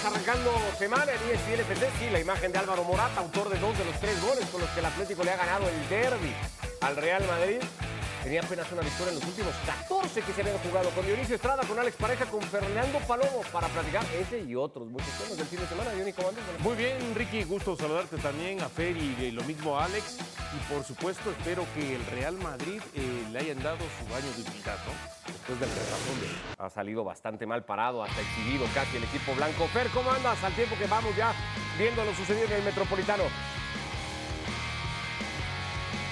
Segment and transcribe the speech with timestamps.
[0.00, 3.84] arrancando semana en ESPN FC, sí, la imagen de Álvaro Morata, autor de dos de
[3.84, 6.34] los tres goles con los que el Atlético le ha ganado el derby
[6.80, 7.60] al Real Madrid.
[8.22, 11.62] Tenía apenas una victoria en los últimos 14 que se habían jugado con Dionisio Estrada,
[11.64, 15.58] con Alex Pareja, con Fernando Palomo para platicar ese y otros muchos temas del fin
[15.60, 15.90] de semana.
[15.90, 16.44] Dionisio, ¿cómo andas?
[16.60, 20.18] Muy bien, Ricky, gusto saludarte también a Fer y lo mismo a Alex.
[20.54, 24.42] Y por supuesto, espero que el Real Madrid eh, le hayan dado su baño de
[24.42, 25.32] humildad, ¿no?
[25.32, 29.66] Después del de ha salido bastante mal parado, hasta exhibido casi el equipo blanco.
[29.68, 31.32] Fer, ¿cómo andas al tiempo que vamos ya
[31.78, 33.24] viendo lo sucedido en el Metropolitano?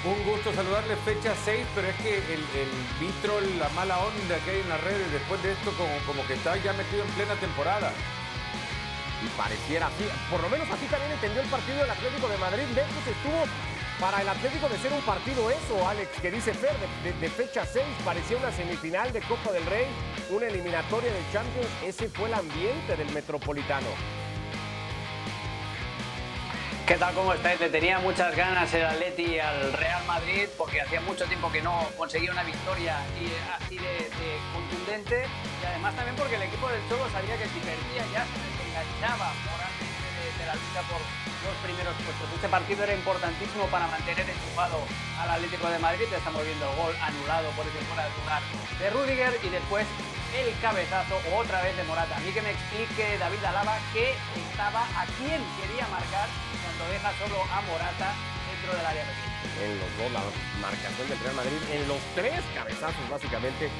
[0.03, 4.51] Un gusto saludarle, fecha 6, pero es que el, el vitro, la mala onda que
[4.53, 7.93] hay en las redes después de esto, como, que está ya metido en plena temporada.
[9.21, 12.65] Y pareciera así, por lo menos así también entendió el partido del Atlético de Madrid.
[12.75, 13.45] Lejos estuvo
[14.01, 16.73] para el Atlético de ser un partido eso, Alex, que dice Fer,
[17.05, 19.85] de, fecha 6, parecía una semifinal de Copa del Rey,
[20.31, 21.69] una eliminatoria de Champions.
[21.85, 24.20] Ese fue el ambiente del Metropolitano.
[26.91, 27.15] ¿Qué tal?
[27.15, 27.61] ¿Cómo estáis?
[27.61, 31.87] Le tenía muchas ganas el Atleti al Real Madrid porque hacía mucho tiempo que no
[31.97, 32.99] conseguía una victoria
[33.55, 34.11] así de,
[34.53, 35.25] contundente
[35.63, 39.31] y además también porque el equipo del Cholo sabía que si perdía ya se desenganchaba
[39.47, 42.27] moralmente de, la lucha por los primeros puestos.
[42.35, 44.85] Este partido era importantísimo para mantener enchufado
[45.21, 46.07] al Atlético de Madrid.
[46.13, 48.43] Estamos viendo el gol anulado por ese fuera de lugar
[48.79, 49.87] de Rudiger y después
[50.37, 52.17] el cabezazo otra vez de Morata.
[52.17, 56.29] A mí que me explique David Alaba qué estaba, a quién quería marcar
[56.63, 58.15] cuando deja solo a Morata
[58.51, 60.23] dentro del área En los dos, la
[60.61, 63.71] marcación del Real Madrid, en los tres cabezazos básicamente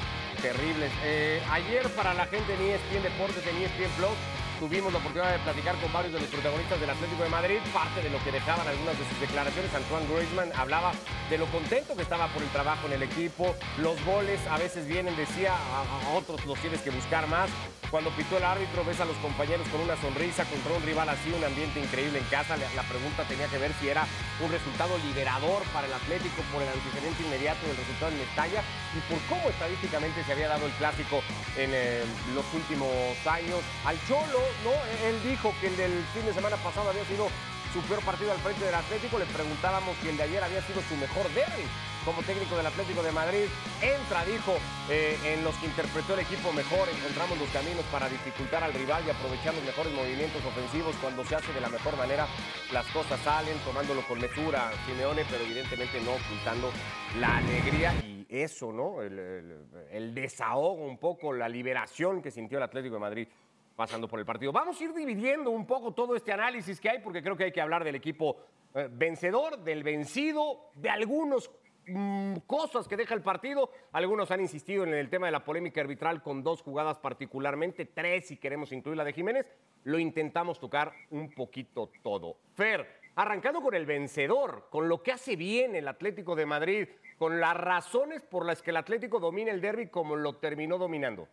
[0.41, 0.91] terribles.
[1.03, 4.17] Eh, ayer para la gente de ESPN Deportes, en ESPN Plus,
[4.61, 7.57] tuvimos la oportunidad de platicar con varios de los protagonistas del Atlético de Madrid.
[7.73, 10.91] Parte de lo que dejaban algunas de sus declaraciones, Antoine Griezmann hablaba
[11.31, 13.55] de lo contento que estaba por el trabajo en el equipo.
[13.79, 17.49] Los goles a veces vienen, decía, a, otros los tienes que buscar más.
[17.89, 21.33] Cuando pitó el árbitro, ves a los compañeros con una sonrisa contra un rival así,
[21.33, 22.55] un ambiente increíble en casa.
[22.55, 24.05] La, pregunta tenía que ver si era
[24.39, 28.61] un resultado liberador para el Atlético por el antecedente inmediato del resultado en Mestalla
[28.93, 31.23] y por cómo estadísticamente se había dado el clásico
[31.57, 32.03] en eh,
[32.35, 32.91] los últimos
[33.25, 33.59] años.
[33.83, 34.71] Al Cholo ¿no?
[35.07, 37.27] Él dijo que el del fin de semana pasado había sido
[37.73, 39.17] su peor partido al frente del Atlético.
[39.17, 41.63] Le preguntábamos si el de ayer había sido su mejor derby
[42.03, 43.45] como técnico del Atlético de Madrid.
[43.81, 44.57] Entra, dijo,
[44.89, 46.89] eh, en los que interpretó el equipo mejor.
[46.89, 50.95] Encontramos los caminos para dificultar al rival y aprovechar los mejores movimientos ofensivos.
[51.01, 52.27] Cuando se hace de la mejor manera,
[52.73, 56.71] las cosas salen, tomándolo con mesura, Simeone, pero evidentemente no ocultando
[57.19, 59.01] la alegría y eso, ¿no?
[59.01, 63.27] el desahogo un poco, la liberación que sintió el Atlético de Madrid
[63.75, 64.51] pasando por el partido.
[64.51, 67.51] Vamos a ir dividiendo un poco todo este análisis que hay, porque creo que hay
[67.51, 68.37] que hablar del equipo
[68.73, 71.49] eh, vencedor, del vencido, de algunas
[71.87, 73.71] mm, cosas que deja el partido.
[73.91, 78.27] Algunos han insistido en el tema de la polémica arbitral con dos jugadas particularmente, tres
[78.27, 79.45] si queremos incluir la de Jiménez.
[79.83, 82.37] Lo intentamos tocar un poquito todo.
[82.53, 87.39] Fer, arrancando con el vencedor, con lo que hace bien el Atlético de Madrid, con
[87.39, 91.27] las razones por las que el Atlético domina el derby como lo terminó dominando.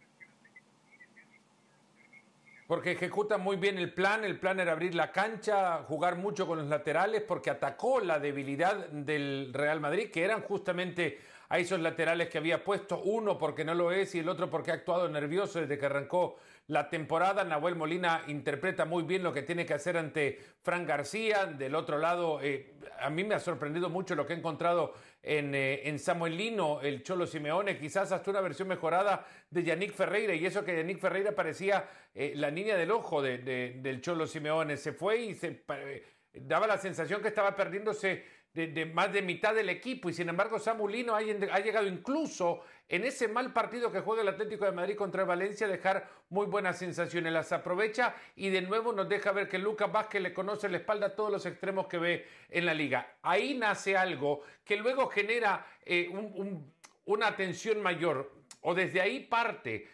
[2.68, 4.24] Porque ejecuta muy bien el plan.
[4.24, 8.88] El plan era abrir la cancha, jugar mucho con los laterales, porque atacó la debilidad
[8.90, 11.18] del Real Madrid, que eran justamente
[11.48, 14.70] a esos laterales que había puesto, uno porque no lo es y el otro porque
[14.70, 16.36] ha actuado nervioso desde que arrancó
[16.68, 17.44] la temporada.
[17.44, 21.46] Nahuel Molina interpreta muy bien lo que tiene que hacer ante Fran García.
[21.46, 25.54] Del otro lado, eh, a mí me ha sorprendido mucho lo que he encontrado en,
[25.54, 30.34] eh, en, Samuel Lino, el Cholo Simeone, quizás hasta una versión mejorada de Yannick Ferreira,
[30.34, 34.76] y eso que Yannick Ferreira parecía eh, la niña del ojo de, del Cholo Simeone.
[34.76, 35.64] Se fue y se
[36.32, 38.24] daba la sensación que estaba perdiéndose
[38.66, 43.04] de, más de mitad del equipo y sin embargo Samulino ha, ha, llegado incluso en
[43.04, 46.78] ese mal partido que juega el Atlético de Madrid contra Valencia a dejar muy buenas
[46.78, 50.78] sensaciones, las aprovecha y de nuevo nos deja ver que Lucas Vázquez le conoce la
[50.78, 53.14] espalda a todos los extremos que ve en la liga.
[53.22, 56.10] Ahí nace algo que luego genera eh,
[57.04, 58.32] una tensión mayor
[58.62, 59.88] o desde ahí parte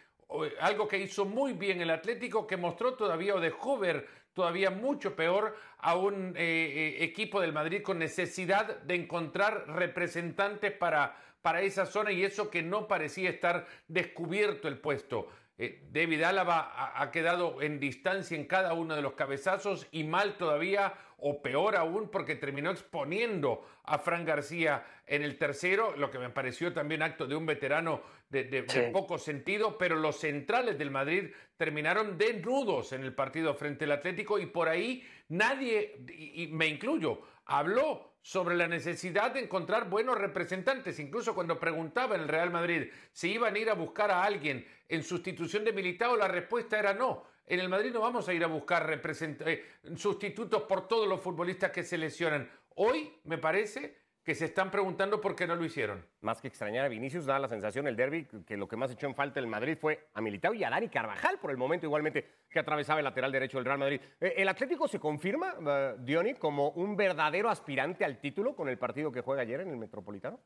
[0.59, 5.15] algo que hizo muy bien el Atlético, que mostró todavía o dejó ver todavía mucho
[5.15, 11.61] peor a un eh, eh, equipo del Madrid con necesidad de encontrar representantes para, para
[11.61, 15.29] esa zona y eso que no parecía estar descubierto el puesto.
[15.57, 20.37] Eh, David Álava ha, quedado en distancia en cada uno de los cabezazos y mal
[20.37, 26.19] todavía, o peor aún, porque terminó exponiendo a Fran García en el tercero, lo que
[26.19, 31.31] me pareció también acto de un veterano de, poco sentido, pero los centrales del Madrid
[31.55, 37.21] terminaron desnudos en el partido frente al Atlético y por ahí nadie, y me incluyo,
[37.45, 40.97] habló sobre la necesidad de encontrar buenos representantes.
[40.97, 44.65] Incluso cuando preguntaba en el Real Madrid si iban a ir a buscar a alguien
[44.89, 47.23] en sustitución de Militao, la respuesta era no.
[47.45, 51.69] En el Madrid no vamos a ir a buscar eh, sustitutos por todos los futbolistas
[51.69, 52.49] que se lesionan.
[52.73, 53.95] Hoy me parece
[54.25, 56.03] que se están preguntando por qué no lo hicieron.
[56.21, 59.05] Más que extrañar a Vinicius, da la sensación el derby que lo que más echó
[59.05, 62.25] en falta el Madrid fue a Militao y a Dani Carvajal por el momento igualmente
[62.49, 64.01] que atravesaba el lateral derecho del Real Madrid.
[64.19, 68.79] Eh, ¿El Atlético se confirma, uh, Diony, como un verdadero aspirante al título con el
[68.79, 70.39] partido que juega ayer en el Metropolitano?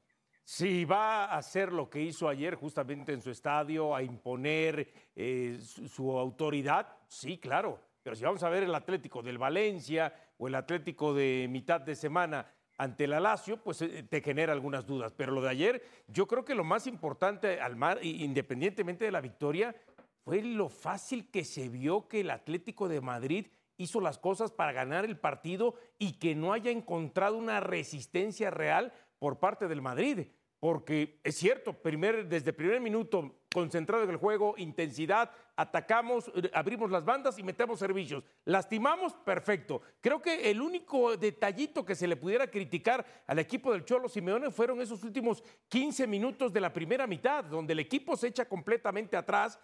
[0.44, 5.58] Sí, va a hacer lo que hizo ayer justamente en su estadio, a imponer eh,
[5.62, 7.80] su autoridad, sí, claro.
[8.04, 11.96] Pero si vamos a ver el Atlético del Valencia o el Atlético de mitad de
[11.96, 12.46] semana
[12.80, 15.14] ante la Lazio, pues eh, te genera algunas dudas.
[15.16, 19.20] Pero lo de ayer, yo creo que lo más importante, al mar, independientemente de la
[19.20, 19.76] victoria,
[20.24, 24.72] fue lo fácil que se vio que el Atlético de Madrid hizo las cosas para
[24.72, 30.28] ganar el partido y que no haya encontrado una resistencia real por parte del Madrid.
[30.62, 36.90] Porque es cierto, primer, desde primer minuto concentrado en el juego, intensidad, atacamos, eh, abrimos
[36.90, 38.24] las bandas y metemos servicios.
[38.46, 39.82] Lastimamos, perfecto.
[40.00, 44.52] Creo que el único detallito que se le pudiera criticar al equipo del Cholo Simeone
[44.52, 49.18] fueron esos últimos 15 minutos de la primera mitad, donde el equipo se echa completamente
[49.18, 49.60] atrás,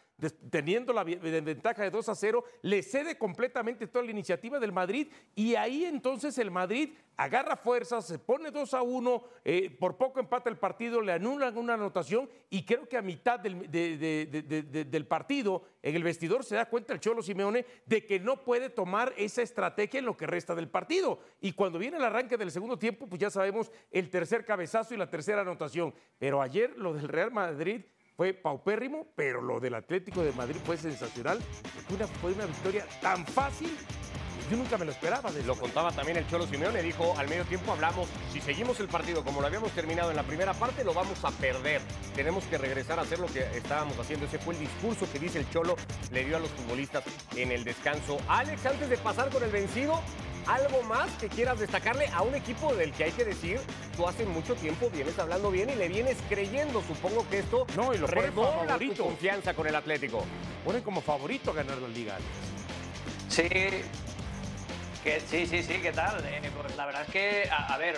[0.50, 5.07] teniendo la ventaja de 2 a 0, le cede completamente toda la iniciativa del Madrid
[5.33, 10.19] y ahí entonces el Madrid agarra fuerzas, se pone 2 a 1, eh, por poco
[10.19, 15.63] empata el partido, le anulan una anotación y creo que a mitad del, del partido,
[15.86, 19.44] en el vestidor se da cuenta el Cholo Simeone de que no puede tomar esa
[19.44, 21.20] estrategia en lo que resta del partido.
[21.42, 24.98] Y cuando viene el arranque del segundo tiempo, pues ya sabemos el tercer cabezazo y
[24.98, 25.94] la tercera anotación.
[26.18, 27.82] Pero ayer lo del Real Madrid
[28.16, 31.40] fue paupérrimo, pero lo del Atlético de Madrid fue sensacional.
[31.94, 33.70] Una, fue una victoria tan fácil
[34.50, 35.31] yo nunca me lo esperaba.
[35.45, 39.24] Lo contaba también el Cholo Simeone, dijo al medio tiempo hablamos, si seguimos el partido
[39.24, 41.81] como lo habíamos terminado en la primera parte, lo vamos a perder.
[42.15, 44.25] Tenemos que regresar a hacer lo que estábamos haciendo.
[44.25, 45.75] Ese fue el discurso que dice el Cholo,
[46.12, 47.03] le dio a los futbolistas
[47.36, 48.18] en el descanso.
[48.27, 50.01] Alex, antes de pasar con el vencido,
[50.47, 53.59] algo más que quieras destacarle a un equipo del que hay que decir,
[53.95, 56.81] tú hace mucho tiempo vienes hablando bien y le vienes creyendo.
[56.83, 60.24] Supongo que esto no, y lo redobla tu confianza con el Atlético.
[60.63, 62.18] Pone como favorito a ganar la liga.
[63.27, 63.50] Sí,
[65.06, 66.18] sí, sí, sí, ¿qué tal?
[66.25, 67.96] Eh, pues la verdad es que, a, ver,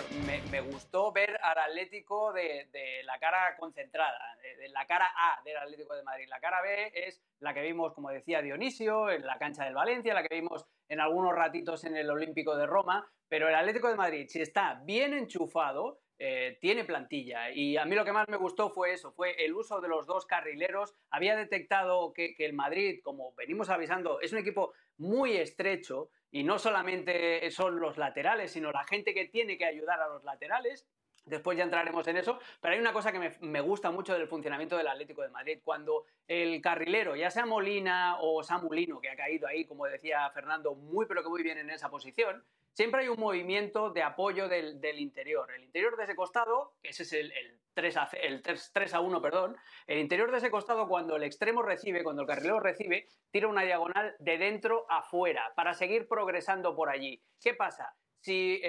[0.50, 2.68] me, gustó ver al Atlético de,
[3.04, 6.26] la cara concentrada, de, la cara A del Atlético de Madrid.
[6.28, 10.12] La cara B es la que vimos, como decía Dionisio, en la cancha del Valencia,
[10.12, 13.96] la que vimos en algunos ratitos en el Olímpico de Roma, pero el Atlético de
[13.96, 17.50] Madrid, si está bien enchufado, eh, tiene plantilla.
[17.50, 20.06] Y a mí lo que más me gustó fue eso, fue el uso de los
[20.06, 20.94] dos carrileros.
[21.10, 26.44] Había detectado que, que el Madrid, como venimos avisando, es un equipo muy estrecho y
[26.44, 30.86] no solamente son los laterales, sino la gente que tiene que ayudar a los laterales.
[31.28, 34.76] Después ya entraremos en eso, pero hay una cosa que me, gusta mucho del funcionamiento
[34.76, 35.60] del Atlético de Madrid.
[35.62, 40.74] Cuando el carrilero, ya sea Molina o Samulino, que ha caído ahí, como decía Fernando,
[40.74, 45.00] muy pero que muy bien en esa posición, siempre hay un movimiento de apoyo del,
[45.00, 45.50] interior.
[45.52, 47.32] El interior de ese costado, que ese es el,
[47.74, 51.62] 3 a, el 3 a 1, perdón, el interior de ese costado, cuando el extremo
[51.62, 56.74] recibe, cuando el carrilero recibe, tira una diagonal de dentro a fuera para seguir progresando
[56.74, 57.22] por allí.
[57.40, 57.94] ¿Qué pasa?
[58.20, 58.60] Si,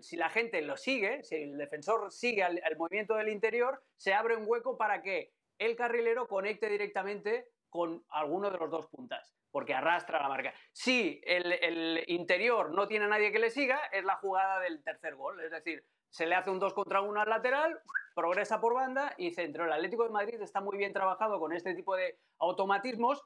[0.00, 4.36] si, la gente lo sigue, si el defensor sigue al, movimiento del interior, se abre
[4.36, 9.74] un hueco para que el carrilero conecte directamente con alguno de los dos puntas, porque
[9.74, 10.54] arrastra la marca.
[10.72, 14.82] Si el, el, interior no tiene a nadie que le siga, es la jugada del
[14.84, 15.84] tercer gol, es decir,
[16.14, 17.80] se le hace un 2 contra 1 al lateral,
[18.14, 19.64] progresa por banda y centro.
[19.64, 23.24] El Atlético de Madrid está muy bien trabajado con este tipo de automatismos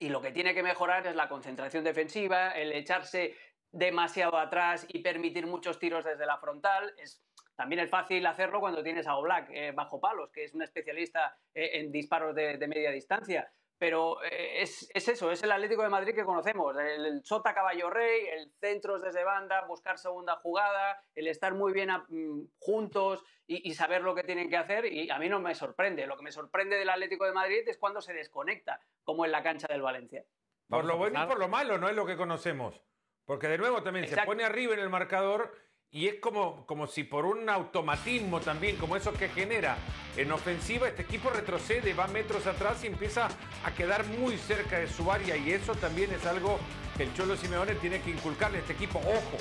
[0.00, 3.36] y lo que tiene que mejorar es la concentración defensiva, el echarse
[3.74, 6.94] demasiado atrás y permitir muchos tiros desde la frontal.
[6.96, 7.22] Es,
[7.56, 11.36] también es fácil hacerlo cuando tienes a Oblak eh, bajo palos, que es un especialista
[11.52, 13.52] eh, en disparos de, media distancia.
[13.76, 18.26] Pero eh, es, eso, es el Atlético de Madrid que conocemos, el, sota caballo rey,
[18.28, 23.74] el centros desde banda, buscar segunda jugada, el estar muy bien mm, juntos y, y,
[23.74, 24.86] saber lo que tienen que hacer.
[24.86, 26.06] Y a mí no me sorprende.
[26.06, 29.42] Lo que me sorprende del Atlético de Madrid es cuando se desconecta, como en la
[29.42, 30.24] cancha del Valencia.
[30.68, 32.80] Por lo bueno y por lo malo, no es lo que conocemos.
[33.26, 35.54] Porque de nuevo también se pone arriba en el marcador
[35.90, 39.76] y es como, como si por un automatismo también, como eso que genera
[40.16, 43.28] en ofensiva, este equipo retrocede, va metros atrás y empieza
[43.64, 45.36] a quedar muy cerca de su área.
[45.36, 46.58] Y eso también es algo
[46.96, 48.98] que el Cholo Simeone tiene que inculcarle a este equipo.
[48.98, 49.38] Ojo,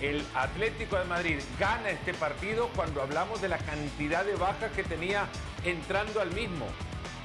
[0.00, 4.82] el Atlético de Madrid gana este partido cuando hablamos de la cantidad de bajas que
[4.82, 5.28] tenía
[5.64, 6.66] entrando al mismo.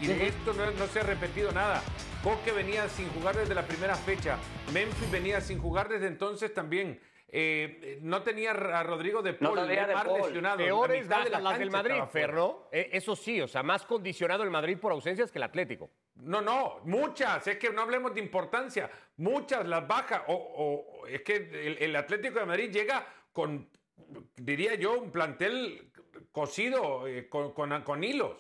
[0.02, 1.82] Y de esto no, no se ha repetido nada.
[2.24, 4.38] Coque venía sin jugar desde la primera fecha.
[4.74, 7.00] Memphis venía sin jugar desde entonces también.
[7.38, 10.22] eh, no tenía a Rodrigo de No Paul, tenía De Paul.
[10.22, 10.58] lesionado.
[10.58, 11.96] Peores la de las, la las del Madrid.
[12.34, 12.68] ¿no?
[12.72, 15.90] Eh, eso sí, o sea, más condicionado el Madrid por ausencias que el Atlético.
[16.16, 17.46] No, no, muchas.
[17.48, 18.90] Es que no hablemos de importancia.
[19.18, 20.24] Muchas las baja.
[20.28, 23.70] O, o- es que el, el Atlético de Madrid llega con,
[24.38, 25.92] diría yo, un plantel
[26.32, 28.38] cosido eh, con, con- con hilos,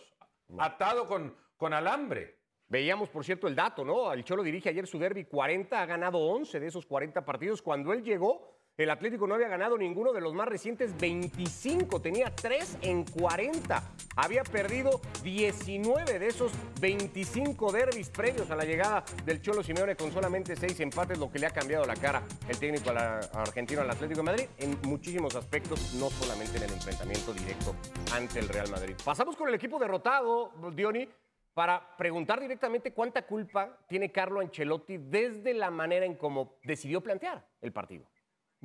[0.58, 2.40] atado con, con alambre.
[2.68, 4.12] Veíamos, por cierto, el dato, ¿no?
[4.12, 7.62] El Cholo dirige ayer su derby 40, ha ganado 11 de esos 40 partidos.
[7.62, 12.30] Cuando él llegó, el Atlético no había ganado ninguno de los más recientes 25, tenía
[12.36, 13.84] 3 en 40.
[14.18, 20.12] Había perdido 19 de esos 25 derbis previos a la llegada del Cholo Simeone con
[20.12, 24.20] solamente 6 empates, lo que le ha cambiado la cara el técnico argentino al Atlético
[24.20, 27.76] de Madrid en muchísimos aspectos, no solamente en el enfrentamiento directo
[28.12, 28.96] ante el Real Madrid.
[29.06, 31.08] Pasamos con el equipo derrotado, Diony
[31.56, 37.48] para preguntar directamente cuánta culpa tiene Carlo Ancelotti desde la manera en cómo decidió plantear
[37.62, 38.06] el partido.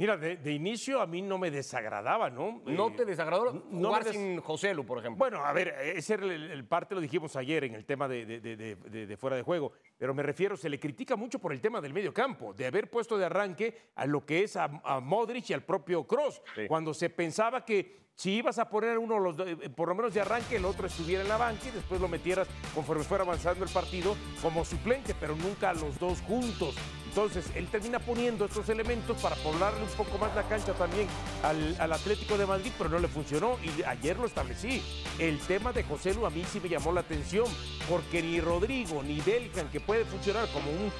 [0.00, 2.62] Mira, de, de inicio a mí no me desagradaba, ¿no?
[2.64, 5.19] ¿No Eh, te desagradó no jugar me des- sin José Lu, por ejemplo?
[5.19, 9.16] Bueno, a ver, ese era el, el parte, lo dijimos ayer en el tema de,
[9.21, 12.14] fuera de juego, pero me refiero, se le critica mucho por el tema del medio
[12.14, 15.64] campo, de haber puesto de arranque a lo que es a, a Modric y al
[15.64, 16.62] propio Cross, Sí.
[16.66, 20.14] cuando se pensaba que si ibas a poner uno, los, do- eh, por lo menos
[20.14, 23.64] de arranque, el otro estuviera en la banca y después lo metieras conforme fuera avanzando
[23.64, 26.75] el partido como suplente, pero nunca los dos juntos.
[27.10, 31.08] Entonces, él termina poniendo estos elementos para poblarle un poco más la cancha también
[31.42, 33.58] al, Atlético de Madrid, pero no le funcionó.
[33.64, 34.80] Y ayer lo establecí.
[35.18, 37.46] El tema de José Lu a mí sí me llamó la atención,
[37.88, 40.92] porque ni Rodrigo ni Belkan, que puede funcionar como un,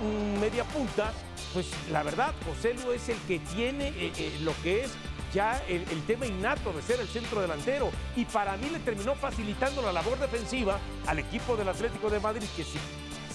[0.00, 1.12] un- un media punta,
[1.52, 4.92] pues la verdad, José Lu es el que tiene eh, eh, lo que es
[5.34, 7.90] ya el, el tema innato de ser el centro delantero.
[8.14, 10.78] Y para mí le terminó facilitando la labor defensiva
[11.08, 12.78] al equipo del Atlético de Madrid, que si,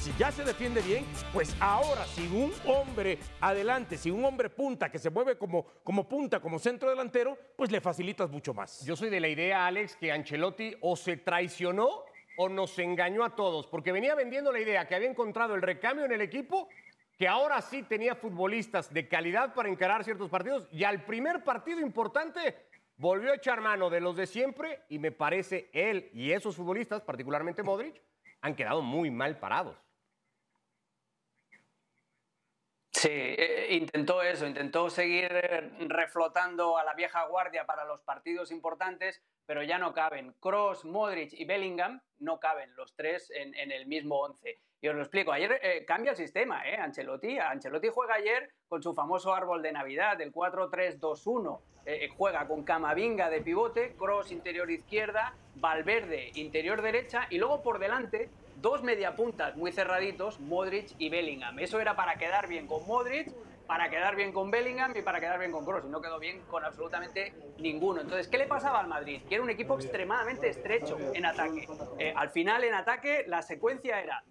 [0.05, 4.91] si ya se defiende bien, pues ahora sin un hombre adelante, sin un hombre punta
[4.91, 8.85] que se mueve como, como punta, como centro delantero, pues le facilitas mucho más.
[8.85, 12.03] Yo soy de la idea, Alex, que Ancelotti o se traicionó
[12.37, 16.05] o nos engañó a todos, porque venía vendiendo la idea que había encontrado el recambio
[16.05, 16.69] en el equipo,
[17.17, 21.79] que ahora sí tenía futbolistas de calidad para encarar ciertos partidos, y al primer partido
[21.79, 22.55] importante
[22.97, 27.01] volvió a echar mano de los de siempre, y me parece él y esos futbolistas,
[27.01, 27.99] particularmente Modric,
[28.41, 29.84] han quedado muy mal parados.
[33.05, 38.49] Sí, eh, intentó eso, intentó seguir eh, reflotando a la vieja guardia para los partidos
[38.49, 40.33] importantes, pero ya no caben.
[40.39, 44.57] Cross, Modric y Bellingham no caben los tres en, el mismo once.
[44.81, 46.77] Y os lo explico, ayer eh, cambia el sistema, ¿eh?
[46.77, 47.37] Ancelotti.
[47.37, 51.59] Ancelotti juega ayer con su famoso árbol de Navidad, el 4-3-2-1.
[51.85, 57.77] Eh, juega con Camavinga de pivote, Cross interior izquierda, Valverde interior derecha y luego por
[57.77, 61.59] delante dos mediapuntas muy cerraditos, Modric y Bellingham.
[61.59, 63.31] Eso era para quedar bien con Modric,
[63.67, 65.85] para quedar bien con Bellingham y para quedar bien con Kroos.
[65.85, 68.01] Y no quedó bien con absolutamente ninguno.
[68.01, 69.21] Entonces, ¿qué le pasaba al Madrid?
[69.27, 71.67] Que era un equipo extremadamente estrecho en ataque.
[71.97, 74.23] Eh, al final, en ataque, la secuencia era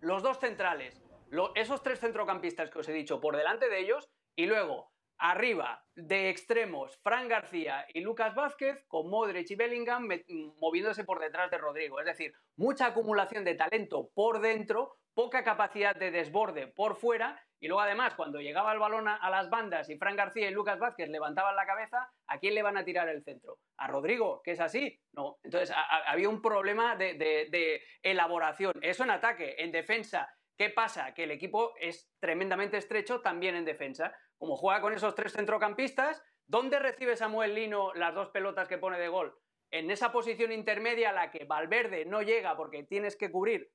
[0.00, 4.08] los dos centrales, lo- esos tres centrocampistas que os he dicho por delante de ellos,
[4.34, 10.24] y luego arriba de extremos Fran García y Lucas Vázquez con Modric y Bellingham me-
[10.60, 12.00] moviéndose por detrás de Rodrigo.
[12.00, 17.42] Es decir, mucha acumulación de talento por dentro, poca capacidad de desborde por fuera.
[17.62, 20.78] Y luego, además, cuando llegaba el balón a, las bandas y Fran García y Lucas
[20.78, 23.58] Vázquez levantaban la cabeza, ¿a quién le van a tirar el centro?
[23.76, 24.40] ¿A Rodrigo?
[24.42, 24.98] ¿Que es así?
[25.12, 25.36] No.
[25.42, 28.72] Entonces, había un problema de, de- de elaboración.
[28.80, 29.56] Eso en ataque.
[29.58, 31.12] En defensa, ¿qué pasa?
[31.12, 34.16] Que el equipo es tremendamente estrecho también en defensa.
[34.40, 38.98] Como juega con esos tres centrocampistas, ¿dónde recibe Samuel Lino las dos pelotas que pone
[38.98, 39.38] de gol?
[39.70, 43.70] En esa posición intermedia a la que Valverde no llega porque tienes que cubrir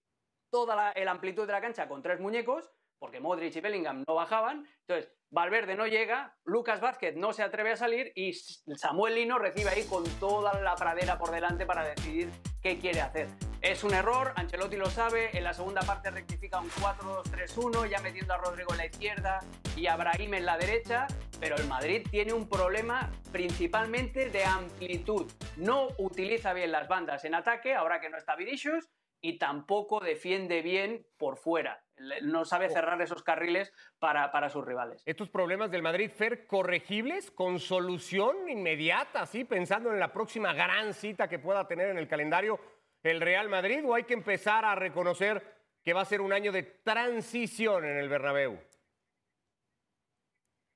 [0.49, 4.67] toda la amplitud de la cancha con tres muñecos, porque Modric y Bellingham no bajaban.
[4.87, 9.69] Entonces, Valverde no llega, Lucas Vázquez no se atreve a salir y Samuel Lino recibe
[9.69, 12.31] ahí con toda la pradera por delante para decidir
[12.63, 13.27] qué quiere hacer.
[13.65, 18.35] Es un error, Ancelotti lo sabe, en la segunda parte rectifica un 4-2-3-1, ya metiendo
[18.35, 19.39] a Rodrigo en la izquierda
[19.75, 21.07] y a Brahim en la derecha,
[21.39, 25.25] pero el Madrid tiene un problema principalmente de amplitud.
[25.57, 28.87] No utiliza bien las bandas en ataque, ahora que no está Vinicius,
[29.19, 31.83] y tampoco defiende bien por fuera.
[32.21, 35.01] No sabe cerrar esos carriles para, para sus rivales.
[35.07, 40.93] Estos problemas del Madrid, Fer, corregibles con solución inmediata, así pensando en la próxima gran
[40.93, 42.59] cita que pueda tener en el calendario
[43.11, 45.43] el Real Madrid, o hay que empezar a reconocer
[45.83, 48.59] que va a ser un año de transición en el Bernabéu.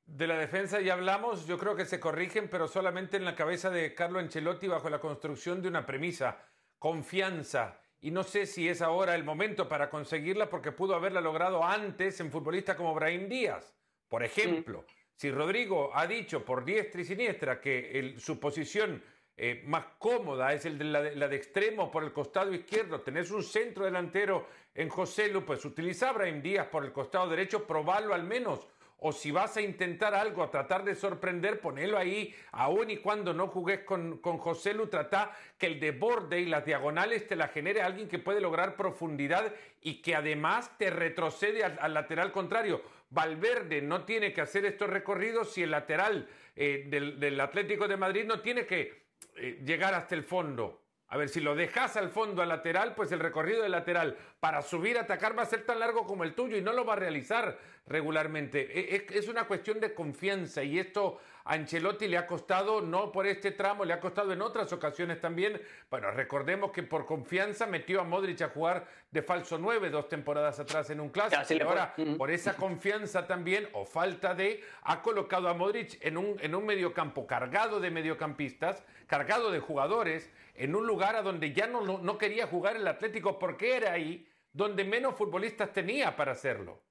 [0.05, 3.69] De la defensa ya hablamos, yo creo que se corrigen, pero solamente en la cabeza
[3.69, 6.37] de Carlo Ancelotti bajo la construcción de una premisa,
[6.77, 7.79] confianza.
[8.01, 12.19] Y no sé si es ahora el momento para conseguirla porque pudo haberla logrado antes
[12.19, 13.75] en futbolistas como Brahim Díaz,
[14.07, 14.85] por ejemplo.
[15.15, 19.03] Si Rodrigo ha dicho por diestra y siniestra que su posición
[19.41, 23.41] eh, más cómoda es el de la, de extremo por el costado izquierdo, tenés un
[23.41, 28.13] centro delantero en José Lu, pues utiliza a Brahim Díaz por el costado derecho, probarlo
[28.13, 28.67] al menos.
[28.97, 33.33] O si vas a intentar algo, a tratar de sorprender, ponelo ahí, aún y cuando
[33.33, 37.37] no jugues con, con José Lu, trata que el de borde y las diagonales te
[37.37, 42.81] la genere alguien que puede lograr profundidad y que además te retrocede al, lateral contrario.
[43.09, 46.27] Valverde no tiene que hacer estos recorridos si el lateral
[46.57, 50.81] eh, del Atlético de Madrid no tiene que eh, llegar hasta el fondo.
[51.11, 54.61] A ver, si lo dejas al fondo al lateral, pues el recorrido del lateral para
[54.61, 56.93] subir a atacar va a ser tan largo como el tuyo y no lo va
[56.93, 57.57] a realizar
[57.87, 58.95] regularmente.
[58.95, 63.49] E, es, una cuestión de confianza y esto Ancelotti le ha costado, no por este
[63.49, 65.59] tramo, le ha costado en otras ocasiones también.
[65.89, 70.59] Bueno, recordemos que por confianza metió a Modric a jugar de falso 9 dos temporadas
[70.59, 71.51] atrás en un clásico.
[71.51, 76.37] Y ahora, por esa confianza también, o falta de, ha colocado a Modric en un,
[76.39, 81.65] en un mediocampo cargado de mediocampistas, cargado de jugadores, en un lugar a donde ya
[81.65, 86.83] no, no quería jugar el Atlético porque era ahí donde menos futbolistas tenía para hacerlo.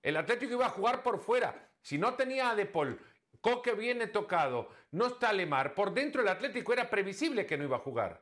[0.00, 1.70] El Atlético iba a jugar por fuera.
[1.80, 3.00] Si no tenía a De Paul,
[3.46, 7.76] Coque viene tocado, no está Lemar, por dentro el Atlético era previsible que no iba
[7.76, 8.20] a jugar.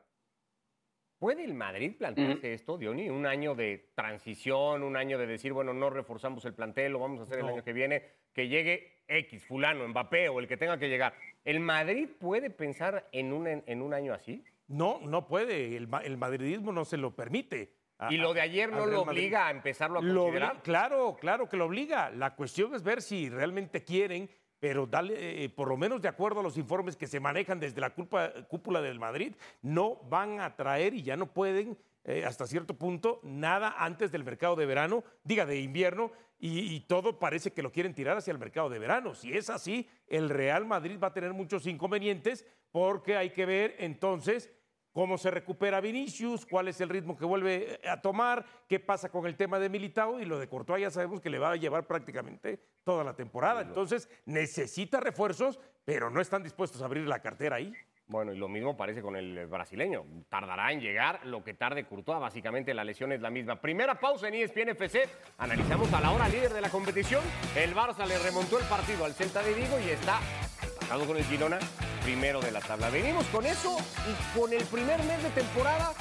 [1.17, 3.09] ¿Puede el Madrid plantearse esto, Diony?
[3.09, 7.21] Un año de transición, un año de decir, bueno, no reforzamos el plantel, lo vamos
[7.21, 8.03] a hacer el año que viene,
[8.33, 11.15] que llegue X, fulano, Mbappé o el que tenga que llegar.
[11.43, 14.43] ¿El Madrid puede pensar en un, en un año así?
[14.67, 15.75] No, no puede.
[15.75, 17.73] El, el madridismo no se lo permite.
[18.11, 20.61] ¿Y lo de ayer no lo obliga a empezarlo a considerar?
[20.61, 22.09] claro, claro que lo obliga.
[22.11, 24.29] La cuestión es ver si realmente quieren,
[24.59, 27.81] pero dale, eh, por lo menos de acuerdo a los informes que se manejan desde
[27.81, 32.75] la cúpula del Madrid, no van a traer y ya no pueden eh, hasta cierto
[32.75, 37.63] punto nada antes del mercado de verano, diga de invierno, y, y, todo parece que
[37.63, 39.15] lo quieren tirar hacia el mercado de verano.
[39.15, 43.75] Si es así, el Real Madrid va a tener muchos inconvenientes porque hay que ver
[43.79, 44.51] entonces
[44.95, 49.25] cómo se recupera Vinicius, cuál es el ritmo que vuelve a tomar, qué pasa con
[49.25, 51.85] el tema de Militao y lo de Courtois ya sabemos que le va a llevar
[51.85, 53.59] prácticamente toda la temporada.
[53.59, 57.73] Entonces necesita refuerzos, pero no están dispuestos a abrir la cartera ahí.
[58.07, 60.05] Bueno, y lo mismo parece con el brasileño.
[60.29, 62.21] Tardará en llegar lo que tarde Courtois.
[62.21, 63.59] Básicamente la lesión es la misma.
[63.59, 65.09] Primera pausa en ESPN FC.
[65.39, 67.21] Analizamos a la hora líder de la competición.
[67.57, 70.21] El Barça le remontó el partido al Celta de Vigo y está
[70.63, 71.59] empatado con el Girona
[72.05, 72.91] primero de la tabla.
[72.91, 73.75] Venimos con eso
[74.07, 75.91] y con el primer mes de temporada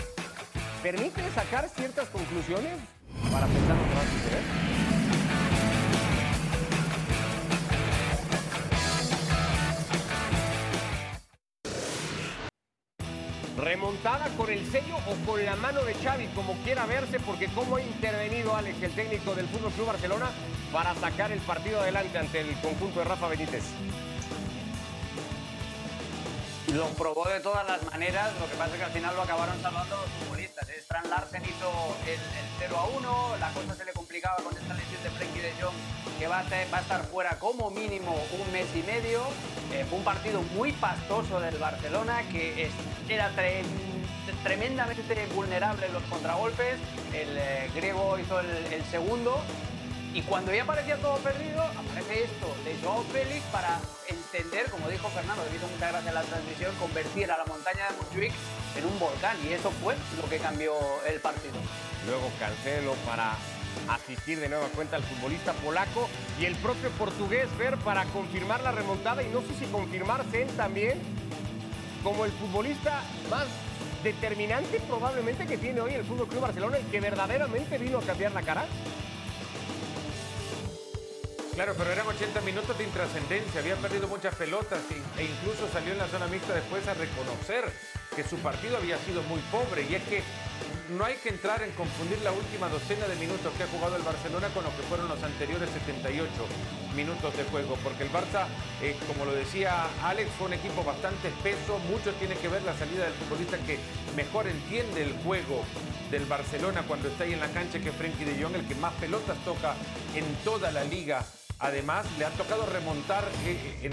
[0.83, 2.77] permite sacar ciertas conclusiones
[3.33, 4.43] para pensar lo que va a suceder.
[13.57, 17.77] Remontada con el sello o con la mano de Xavi, como quiera verse, porque cómo
[17.77, 20.31] ha intervenido Alex, el técnico del Fútbol Club Barcelona,
[20.71, 23.65] para sacar el partido adelante ante el conjunto de Rafa Benítez.
[26.73, 29.61] Lo probó de todas las maneras, lo que pasa es que al final lo acabaron
[29.61, 30.69] salvando los futbolistas.
[30.69, 32.19] Strand Larsen hizo el,
[32.59, 35.75] 0 a 1, la cosa se le complicaba con esta lesión de Frenkie de Jong,
[36.19, 39.23] que va a, estar fuera como mínimo un mes y medio.
[39.73, 42.71] Eh, fue un partido muy pastoso del Barcelona, que
[43.09, 43.31] era
[44.43, 46.79] tremendamente vulnerable en los contragolpes.
[47.13, 49.39] El eh, griego hizo el segundo
[50.15, 55.09] y cuando ya parecía todo perdido, aparece esto de Joao Félix para entender, como dijo
[55.09, 58.33] Fernando, que hizo mucha gracia en la transmisión, convertir a la montaña de Montjuic
[58.77, 59.37] en un volcán.
[59.45, 60.73] Y eso fue lo que cambió
[61.07, 61.57] el partido.
[62.07, 63.37] Luego Cancelo para
[63.89, 66.09] asistir de nueva cuenta al futbolista polaco
[66.41, 70.49] y el propio portugués Ver para confirmar la remontada y no sé si confirmarse él
[70.57, 71.03] también
[72.05, 73.47] como el futbolista más
[74.05, 78.33] determinante probablemente que tiene hoy el Fútbol Club Barcelona y que verdaderamente vino a cambiar
[78.33, 78.67] la cara.
[81.55, 84.81] Claro, pero eran 80 minutos de intrascendencia, había perdido muchas pelotas
[85.17, 87.71] e incluso salió en la zona mixta después a reconocer
[88.17, 89.87] que su partido había sido muy pobre.
[89.89, 90.23] Y es que
[90.99, 94.03] no hay que entrar en confundir la última docena de minutos que ha jugado el
[94.03, 96.27] Barcelona con lo que fueron los anteriores 78
[96.97, 98.51] minutos de juego, porque el Barça,
[98.83, 102.75] eh, como lo decía Alex, fue un equipo bastante espeso, mucho tiene que ver la
[102.75, 103.79] salida del futbolista que
[104.17, 105.63] mejor entiende el juego
[106.11, 108.93] del Barcelona cuando está ahí en la cancha que Frenkie de Jong, el que más
[108.95, 109.75] pelotas toca
[110.17, 111.25] en toda la liga
[111.65, 113.91] Además, le ha tocado remontar eh,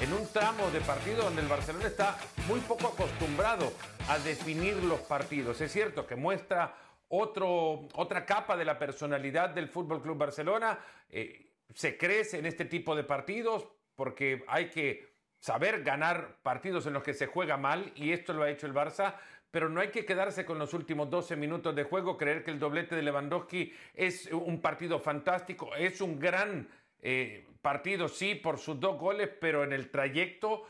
[0.00, 3.72] en, un tramo de partido donde el Barcelona está muy poco acostumbrado
[4.10, 5.58] a definir los partidos.
[5.62, 6.76] Es cierto que muestra
[7.08, 10.80] otro, otra capa de la personalidad del Fútbol Club Barcelona.
[11.08, 16.92] Eh, se crece en este tipo de partidos porque hay que saber ganar partidos en
[16.92, 19.14] los que se juega mal y esto lo ha hecho el Barça,
[19.50, 22.58] pero no hay que quedarse con los últimos 12 minutos de juego, creer que el
[22.58, 26.68] doblete de Lewandowski es un partido fantástico, es un gran
[27.02, 30.66] eh, partido, sí, por sus dos goles, pero en el trayecto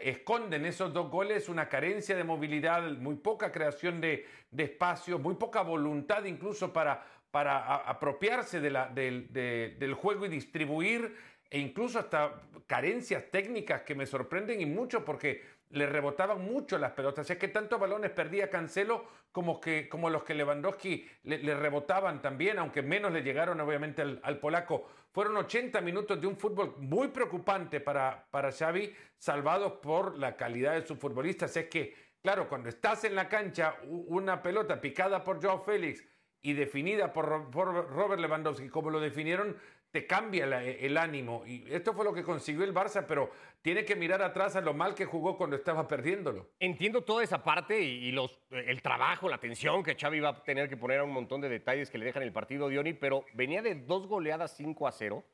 [0.00, 5.34] esconden esos dos goles una carencia de movilidad, muy poca creación de, de espacio, muy
[5.34, 11.16] poca voluntad incluso para, apropiarse del juego y distribuir,
[11.48, 16.92] e incluso hasta carencias técnicas que me sorprenden y mucho porque le rebotaban mucho las
[16.92, 17.28] pelotas.
[17.28, 22.58] Es que tantos balones perdía Cancelo como, que, como los que Lewandowski le, rebotaban también,
[22.58, 24.88] aunque menos le llegaron obviamente al, polaco.
[25.12, 30.74] Fueron 80 minutos de un fútbol muy preocupante para, para Xavi, salvados por la calidad
[30.74, 31.56] de sus futbolistas.
[31.56, 36.04] Es que, claro, cuando estás en la cancha, una pelota picada por Joao Félix
[36.42, 39.56] y definida por, por Robert Lewandowski, como lo definieron,
[39.90, 41.42] te cambia el ánimo.
[41.46, 43.30] Y esto fue lo que consiguió el Barça, pero
[43.62, 46.50] tiene que mirar atrás a lo mal que jugó cuando estaba perdiéndolo.
[46.60, 50.68] Entiendo toda esa parte y, los, el trabajo, la atención que Xavi va a tener
[50.68, 53.62] que poner a un montón de detalles que le dejan el partido, Dioni, pero venía
[53.62, 55.24] de dos goleadas 5 a 0,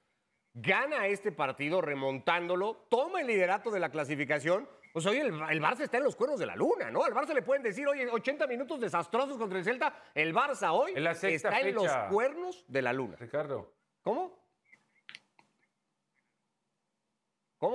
[0.55, 4.69] gana este partido remontándolo, toma el liderato de la clasificación.
[4.93, 7.03] Pues hoy el, Barça está en los cuernos de la luna, ¿no?
[7.03, 9.95] Al Barça le pueden decir, oye, 80 minutos desastrosos contra el Celta.
[10.15, 13.17] El Barça hoy está en los cuernos de la luna.
[13.19, 13.73] Ricardo.
[14.03, 14.42] ¿Cómo?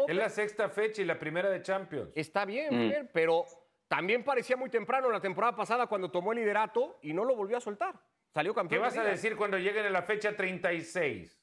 [0.07, 2.11] Es la sexta fecha y la primera de Champions.
[2.15, 2.79] Está bien, mm.
[2.79, 3.45] bien, pero
[3.87, 7.57] también parecía muy temprano la temporada pasada cuando tomó el liderato y no lo volvió
[7.57, 7.95] a soltar.
[8.33, 8.81] Salió campeón.
[8.81, 11.41] ¿Qué vas a decir cuando lleguen a la fecha 36?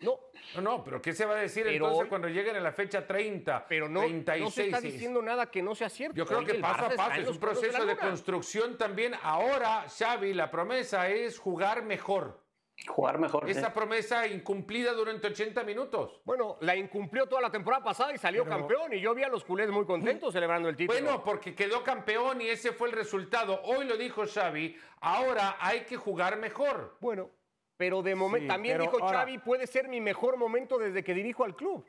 [0.00, 0.18] No.
[0.54, 3.66] No, no, pero ¿qué se va a decir entonces cuando lleguen a la fecha 30?
[3.66, 6.16] Pero no, 36, no se está diciendo nada que no sea cierto.
[6.16, 9.14] Yo creo que paso a paso es un proceso de construcción también.
[9.22, 12.45] Ahora, Xavi, la promesa es jugar mejor.
[12.84, 13.48] Jugar mejor.
[13.48, 16.20] Esa promesa incumplida durante 80 minutos.
[16.24, 18.92] Bueno, la incumplió toda la temporada pasada y salió campeón.
[18.92, 21.00] Y yo vi a los culés muy contentos celebrando el título.
[21.00, 23.62] Bueno, porque quedó campeón y ese fue el resultado.
[23.64, 24.76] Hoy lo dijo Xavi.
[25.00, 26.98] Ahora hay que jugar mejor.
[27.00, 27.30] Bueno,
[27.78, 28.52] pero de momento.
[28.52, 31.84] también dijo Xavi: puede ser mi mejor momento desde que dirijo al club.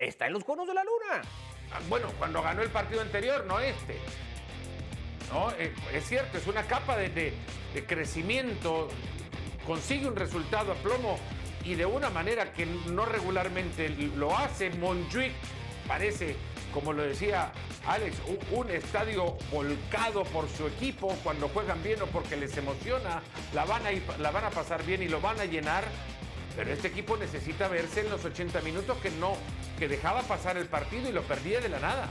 [0.00, 1.22] Está en los conos de la luna.
[1.72, 3.96] Ah, bueno, cuando ganó el partido anterior, no este.
[5.32, 8.88] No, eh, es cierto, es una capa de, de crecimiento
[9.66, 11.18] consigue un resultado a plomo
[11.64, 15.32] y de una manera que no regularmente lo hace, Montjuic
[15.88, 16.36] parece,
[16.72, 17.52] como lo decía
[17.86, 18.16] Alex,
[18.52, 23.22] un, estadio volcado por su equipo cuando juegan bien o porque les emociona,
[23.54, 25.84] la van, a la van a pasar bien y lo van a llenar.
[26.56, 29.36] Pero este equipo necesita verse en los 80 minutos que no,
[29.78, 32.08] que dejaba pasar el partido y lo perdía de la nada.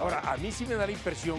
[0.00, 1.38] Ahora, a mí sí me da la impresión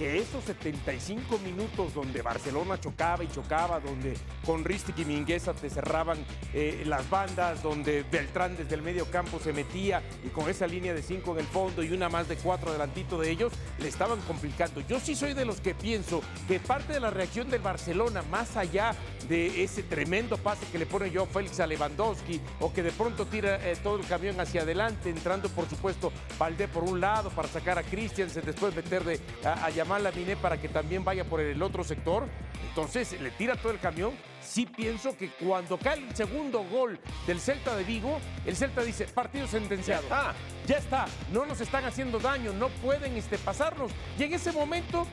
[0.00, 5.68] que esos 75 minutos donde Barcelona chocaba y chocaba, donde con Ristic y Mingueza te
[5.68, 6.16] cerraban
[6.54, 10.94] eh, las bandas, donde Beltrán desde el medio campo se metía y con esa línea
[10.94, 14.18] de 5 en el fondo y una más de 4 adelantito de ellos, le estaban
[14.22, 14.80] complicando.
[14.80, 18.56] Yo sí soy de los que pienso que parte de la reacción del Barcelona, más
[18.56, 18.96] allá
[19.28, 23.26] de ese tremendo pase que le pone yo Félix a Lewandowski o que de pronto
[23.26, 27.48] tira eh, todo el camión hacia adelante, entrando por supuesto Valdé por un lado para
[27.48, 31.24] sacar a Christiansen, después meter de, a, a llamar la miné para que también vaya
[31.24, 32.26] por el otro sector.
[32.66, 34.12] Entonces le tira todo el camión.
[34.40, 39.04] Sí pienso que cuando cae el segundo gol del Celta de Vigo, el Celta dice,
[39.04, 40.06] partido sentenciado.
[40.10, 40.32] Ah,
[40.66, 43.92] ya está, no nos están haciendo daño, no pueden este, pasarnos.
[44.18, 45.06] Y en ese momento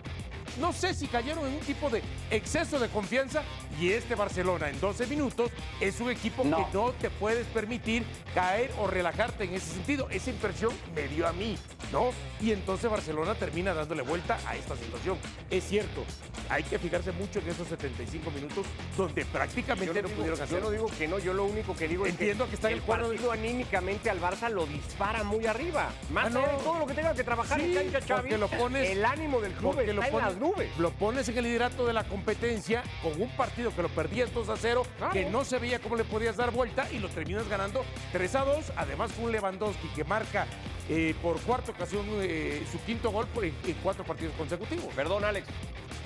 [0.62, 3.44] no sé si cayeron en un tipo de exceso de confianza
[3.80, 8.72] y este Barcelona en 12 minutos es un equipo que no te puedes permitir caer
[8.80, 10.08] o relajarte en ese sentido.
[10.10, 11.58] Esa impresión me dio a mí,
[11.92, 12.12] ¿no?
[12.42, 15.18] Y entonces Barcelona termina dándole vuelta a esta situación.
[15.50, 16.04] Es cierto,
[16.50, 20.60] hay que fijarse mucho en esos 75 minutos donde prácticamente no, pudieron hacer.
[20.60, 22.82] Yo no digo que no, yo lo único que digo Entiendo es que, está el,
[22.82, 25.90] partido anímicamente al Barça lo dispara muy arriba.
[26.12, 28.90] Más ah, allá de todo lo que tenga que trabajar en cancha Xavi, lo pones,
[28.90, 30.78] el ánimo del club está lo en las nubes.
[30.78, 34.50] Lo pones en el liderato de la competencia con un partido que lo perdías 2
[34.50, 37.86] a 0, que no se veía cómo le podías dar vuelta y lo terminas ganando
[38.12, 38.74] 3 a 2.
[38.76, 40.48] Además, con un Lewandowski que marca
[40.90, 44.94] eh, por cuarta ocasión eh, su quinto gol en, cuatro partidos consecutivos.
[44.96, 45.48] Perdón, Alex,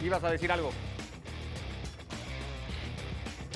[0.02, 0.72] ibas a decir algo.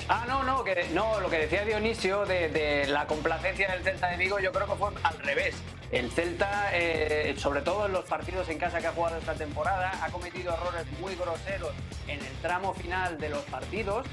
[0.08, 4.08] Ah, no, no, que, no, lo que decía Dionisio de, de, la complacencia del Celta
[4.08, 5.56] de Vigo, yo creo que fue al revés.
[5.92, 9.92] El Celta, eh, sobre todo en los partidos en casa que ha jugado esta temporada,
[10.02, 11.72] ha cometido errores muy groseros
[12.08, 14.06] en el tramo final de los partidos,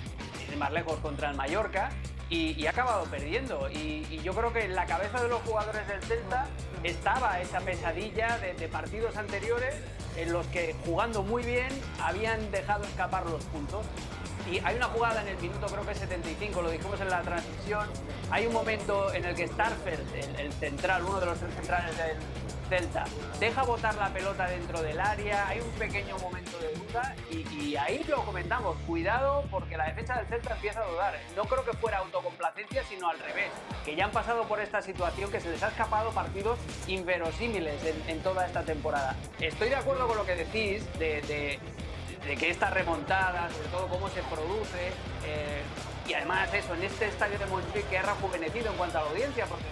[0.58, 1.90] más lejos contra el Mallorca,
[2.30, 3.70] y, ha acabado perdiendo.
[3.70, 6.46] Y, yo creo que en la cabeza de los jugadores del Celta
[6.84, 9.76] estaba esa pesadilla de partidos anteriores
[10.16, 11.70] en los que jugando muy bien
[12.02, 13.86] habían dejado escapar los puntos.
[14.50, 17.88] Y hay una jugada en el minuto, creo que 75, lo dijimos en la transmisión.
[18.30, 22.18] Hay un momento en el que Starfelt, el, central, uno de los tres centrales del,
[22.70, 23.04] Celta
[23.40, 28.04] deja botar la pelota dentro del área, hay un pequeño momento de duda y, ahí
[28.08, 31.20] lo comentamos, cuidado porque la defensa del Celta empieza a dudar.
[31.36, 33.52] No creo que fuera autocomplacencia, sino al revés,
[33.84, 38.22] que ya han pasado por esta situación que se les ha escapado partidos inverosímiles en,
[38.24, 39.16] toda esta temporada.
[39.40, 41.60] Estoy de acuerdo con lo que decís de, de-
[42.26, 44.92] de que esta remontada, sobre todo cómo se produce,
[45.26, 45.62] eh,
[46.08, 49.10] y además eso, en este estadio de Montjuic que ha rejuvenecido en cuanto a la
[49.10, 49.66] audiencia, porque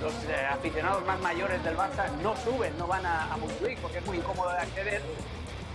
[0.00, 3.98] los, los, eh, aficionados más mayores del Barça no suben, no van a, a porque
[3.98, 5.02] es muy incómodo de acceder,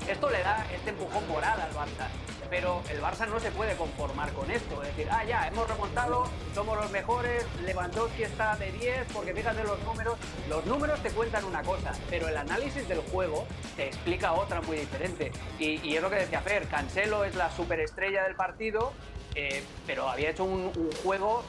[0.07, 2.07] esto le da este empujón moral al Barça.
[2.49, 4.81] Pero el Barça no se puede conformar con esto.
[4.83, 9.63] Es decir, ah, ya, hemos remontado, somos los mejores, Lewandowski está de 10, porque fíjate
[9.63, 10.17] los números.
[10.49, 14.77] Los números te cuentan una cosa, pero el análisis del juego te explica otra muy
[14.77, 15.31] diferente.
[15.59, 18.93] Y, es lo que decía Fer, Cancelo es la superestrella del partido,
[19.33, 21.43] eh, pero había hecho un, un juego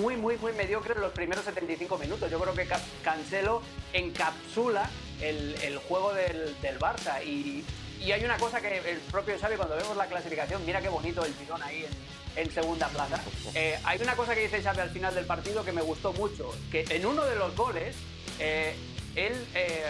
[0.00, 2.30] muy, muy, muy mediocre en los primeros 75 minutos.
[2.30, 3.62] Yo creo que Ca- Cancelo
[3.92, 4.88] encapsula
[5.20, 7.24] el, el juego del, del Barça.
[7.24, 7.64] Y,
[8.04, 11.24] y hay una cosa que el propio Xavi, cuando vemos la clasificación, mira qué bonito
[11.24, 11.86] el tirón ahí
[12.36, 13.20] en, en segunda plaza.
[13.56, 16.50] Eh, hay una cosa que dice Xavi al final del partido que me gustó mucho,
[16.72, 17.96] que en uno de los goles,
[18.40, 18.74] eh,
[19.14, 19.84] él eh,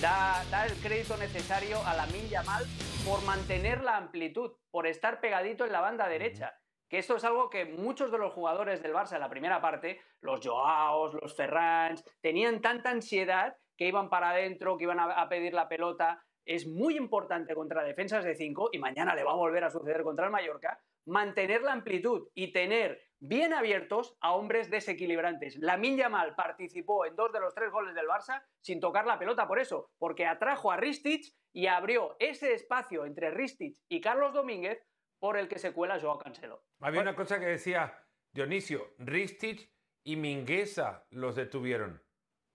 [0.00, 2.66] da, da el crédito necesario a la Yamal
[3.06, 6.52] por mantener la amplitud, por estar pegadito en la banda derecha.
[6.88, 10.00] Que esto es algo que muchos de los jugadores del Barça en la primera parte,
[10.20, 15.54] los Joaos, los Ferrans, tenían tanta ansiedad que iban para adentro, que iban a pedir
[15.54, 16.24] la pelota.
[16.44, 20.02] Es muy importante contra defensas de 5 y mañana le va a volver a suceder
[20.02, 25.56] contra el Mallorca, mantener la amplitud y tener bien abiertos a hombres desequilibrantes.
[25.56, 29.46] La Yamal participó en dos de los tres goles del Barça sin tocar la pelota
[29.46, 34.84] por eso, porque atrajo a Ristich y abrió ese espacio entre Ristich y Carlos Domínguez
[35.20, 36.64] por el que se cuela Joao Cancelo.
[36.80, 37.96] Había una cosa que decía
[38.32, 39.70] Dionisio, Ristich
[40.04, 42.02] y Mingueza los detuvieron.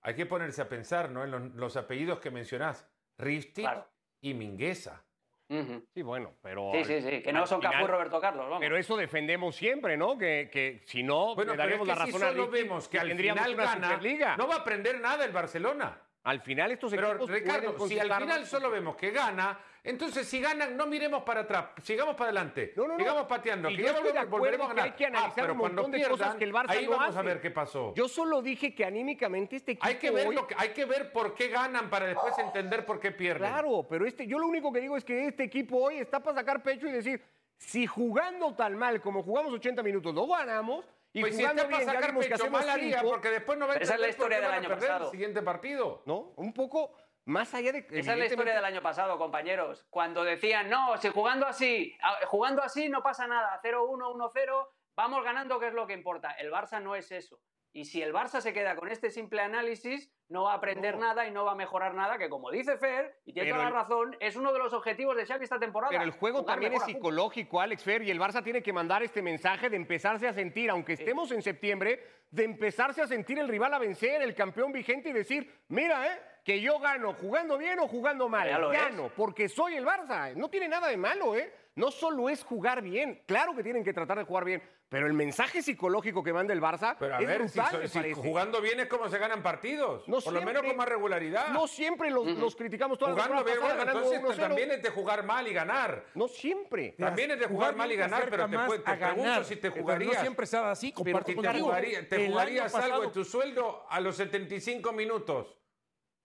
[0.01, 1.23] Hay que ponerse a pensar, ¿no?
[1.23, 2.89] En los, los apellidos que mencionás.
[3.17, 3.87] Ristich Claro.
[4.21, 5.03] y Mingueza.
[5.49, 5.85] Ujú.
[5.93, 6.71] Sí, bueno, pero.
[6.73, 8.59] Sí, sí, sí, que no son Cafú y Roberto Carlos, vamos.
[8.59, 10.17] Pero eso defendemos siempre, ¿no?
[10.17, 12.49] Que, que si no, Bueno, le pero es daríamos que la si razón a solo
[12.49, 14.35] vemos que al final gana, Superliga.
[14.37, 16.01] no va a aprender nada el Barcelona.
[16.23, 20.41] Al final estos Pero equipos Ricardo, si al final solo vemos que gana, entonces si
[20.41, 22.99] ganan, no miremos para atrás, sigamos para adelante, No, no, no.
[22.99, 24.91] sigamos pateando, Y que yo ya estoy de volvemos, acuerdo volveremos a que ganar.
[24.91, 26.85] hay que analizar ah, pero un cuando montón de pierdan, cosas que el Barça ahí
[26.85, 27.93] no vamos a ver qué pasó.
[27.95, 30.85] Yo solo dije que anímicamente este equipo hay que ver hoy- lo que, hay que
[30.85, 33.49] ver por qué ganan para después entender por qué pierden.
[33.49, 36.35] Claro, pero este, yo lo único que digo es que este equipo hoy está para
[36.37, 37.21] sacar pecho y decir,
[37.57, 41.67] si jugando tan mal como jugamos 80 minutos lo ganamos, y Pues si está para
[41.69, 44.51] bien sacar pecho, mal haría, porque después no va a esa es la historia del
[44.51, 45.05] año pasado.
[45.05, 46.03] el siguiente partido.
[46.05, 46.33] ¿no?
[46.35, 46.93] Un poco
[47.27, 47.85] más allá de...
[47.91, 49.85] Esa es la historia del año pasado, compañeros.
[49.89, 51.95] Cuando decían, no, si jugando así,
[52.27, 56.31] jugando así no pasa nada, 0-1, 1-0, vamos ganando, que es lo que importa.
[56.31, 57.39] El Barça no es eso.
[57.73, 61.27] Y si el Barça se queda con este simple análisis, no va a aprender nada
[61.27, 64.15] y no va a mejorar nada, que como dice Fer, y tiene toda la razón,
[64.19, 65.91] es uno de los objetivos de Xavi esta temporada.
[65.91, 69.21] Pero el juego también es psicológico, Alex Fer, y el Barça tiene que mandar este
[69.21, 73.73] mensaje de empezarse a sentir, aunque estemos en septiembre, de empezarse a sentir el rival
[73.73, 76.19] a vencer, el campeón vigente y decir, mira, ¿eh?
[76.47, 78.47] Que yo gano jugando bien o jugando mal.
[78.47, 78.79] Ya lo es.
[78.79, 80.33] Gano, porque soy el Barça.
[80.33, 81.53] No tiene nada de malo, ¿eh?
[81.75, 85.13] No solo es jugar bien, claro que tienen que tratar de jugar bien, pero el
[85.13, 88.79] mensaje psicológico que manda el Barça Pero a es ver, brutal, me si jugando bien
[88.79, 90.07] es como se ganan partidos.
[90.07, 91.49] No por lo menos con más regularidad.
[91.49, 94.47] No siempre los, los criticamos toda la jugando bien, temporada bueno, ganando entonces 1-0.
[94.47, 96.05] también es de jugar mal y ganar.
[96.15, 96.95] No siempre.
[96.97, 99.21] También es de jugar Jugar mal y bien ganar, pero te, más pu- te pregunto
[99.23, 99.43] ganar.
[99.43, 100.13] si te Pero jugarías.
[100.15, 103.85] No siempre se así, Pero comparto si te, jugaría- te jugarías algo de tu sueldo
[103.89, 105.53] a los 75 minutos.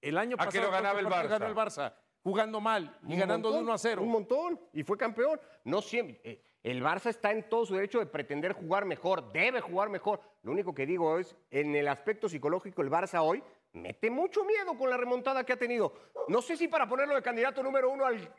[0.02, 1.40] El año ¿A qué pasado lo ganaba el ¿cuántos partidos Barça?
[1.40, 1.94] ganó el Barça?
[2.22, 4.02] Jugando mal y Un ganando de montón, 1 a 0.
[4.02, 4.60] Un montón.
[4.74, 5.40] Y fue campeón.
[5.64, 6.20] No siempre.
[6.22, 9.32] eh, El Barça está en todo su derecho de pretender jugar mejor.
[9.32, 10.20] Debe jugar mejor.
[10.42, 14.76] Lo único que digo es, en el aspecto psicológico, el Barça hoy mete mucho miedo
[14.78, 15.92] con la remontada que ha tenido.
[16.28, 18.32] No sé si para ponerlo de candidato número uno al,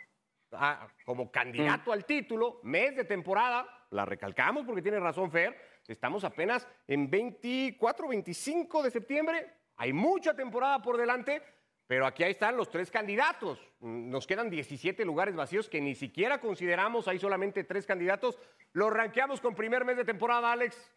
[0.54, 6.23] a- como candidato al título, mes de temporada, la recalcamos porque tiene razón Fer, estamos
[6.23, 11.41] apenas en 24, 25 de septiembre, hay mucha temporada por delante,
[11.88, 13.59] pero aquí ahí están los tres candidatos.
[13.79, 18.38] Mm, Nos quedan 17 lugares vacíos que ni siquiera consideramos, hay solamente tres candidatos.
[18.73, 20.91] Los ranqueamos con primer mes de temporada, Alex.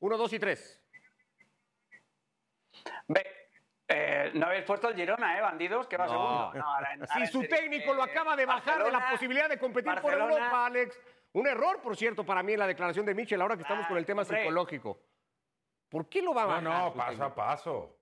[0.00, 0.80] Uno, dos y tres.
[3.08, 3.26] Ve,
[3.88, 5.86] eh, no habéis puesto el Girona, ¿eh, bandidos?
[5.86, 6.12] Que va No.
[6.12, 6.54] segundo.
[6.54, 10.12] No, Si su técnico lo Eh, acaba de bajar de la posibilidad de competir por
[10.12, 10.98] Europa, Alex.
[11.32, 13.88] Un error, por cierto, para mí en la declaración de Michel, ahora que estamos Ah,
[13.88, 14.38] con el tema hombre.
[14.40, 15.00] psicológico.
[15.88, 16.84] ¿Por qué lo va a No, bajar?
[16.84, 17.94] no, su paso a paso.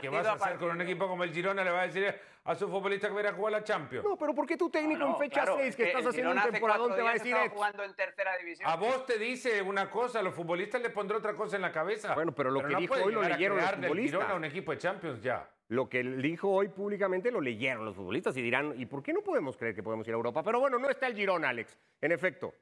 [0.00, 1.62] ¿Qué vas a hacer con un equipo como el Girona?
[1.62, 2.12] Le va a decir
[2.44, 4.04] a su futbolista que va a jugar la Champions.
[4.04, 7.02] No, pero ¿por qué tu técnico en fecha 6 que estás haciendo un temporadón te
[7.02, 8.68] va a decir jugando en tercera división.
[8.68, 11.70] A vos te dice una cosa, a los futbolistas le pondrá otra cosa en la
[11.70, 12.14] cabeza.
[12.14, 14.20] Bueno, pero lo que dijo hoy lo leyeron los futbolistas.
[14.20, 15.48] Girona un equipo de Champions ya.
[15.68, 19.22] Lo que dijo hoy públicamente lo leyeron los futbolistas y dirán, ¿y por qué no
[19.22, 20.42] podemos creer que podemos ir a Europa?
[20.42, 21.78] Pero bueno, no está el Girona, Alex.
[22.00, 22.52] En efecto.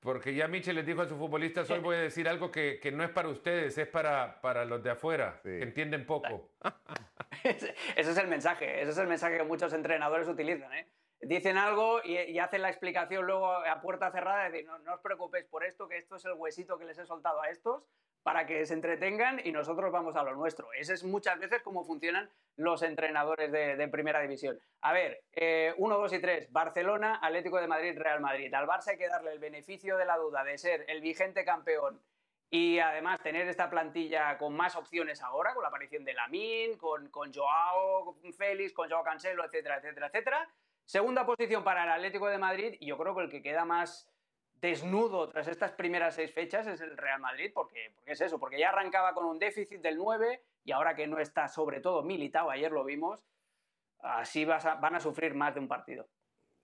[0.00, 3.04] Porque ya Michel les dijo a sus futbolistas, hoy voy a decir algo que, no
[3.04, 6.48] es para ustedes, es para, para los de afuera, que entienden poco.
[7.44, 10.72] ese es el mensaje, ese es el mensaje que muchos entrenadores utilizan.
[10.72, 10.86] ¿eh?
[11.20, 15.44] Dicen algo y, hacen la explicación luego a puerta cerrada, decir, no, no os preocupéis
[15.46, 17.84] por esto, que esto es el huesito que les he soltado a estos,
[18.22, 20.72] para que se entretengan y nosotros vamos a lo nuestro.
[20.72, 24.58] Ese es muchas veces cómo funcionan los entrenadores de, primera división.
[24.82, 28.52] A ver, 1, eh, 2 y 3, Barcelona, Atlético de Madrid, Real Madrid.
[28.52, 32.00] Al Barça hay que darle el beneficio de la duda de ser el vigente campeón
[32.50, 37.08] y además tener esta plantilla con más opciones ahora, con la aparición de Lamin, con,
[37.08, 40.48] con Joao Félix, con Joao Cancelo, etcétera, etcétera, etcétera.
[40.90, 44.10] Segunda posición para el Atlético de Madrid y yo creo que el que queda más
[44.60, 48.58] desnudo tras estas primeras seis fechas es el Real Madrid, porque, porque es eso, porque
[48.58, 52.50] ya arrancaba con un déficit del 9 y ahora que no está sobre todo militado,
[52.50, 53.24] ayer lo vimos,
[54.00, 56.08] así van a sufrir más de un partido.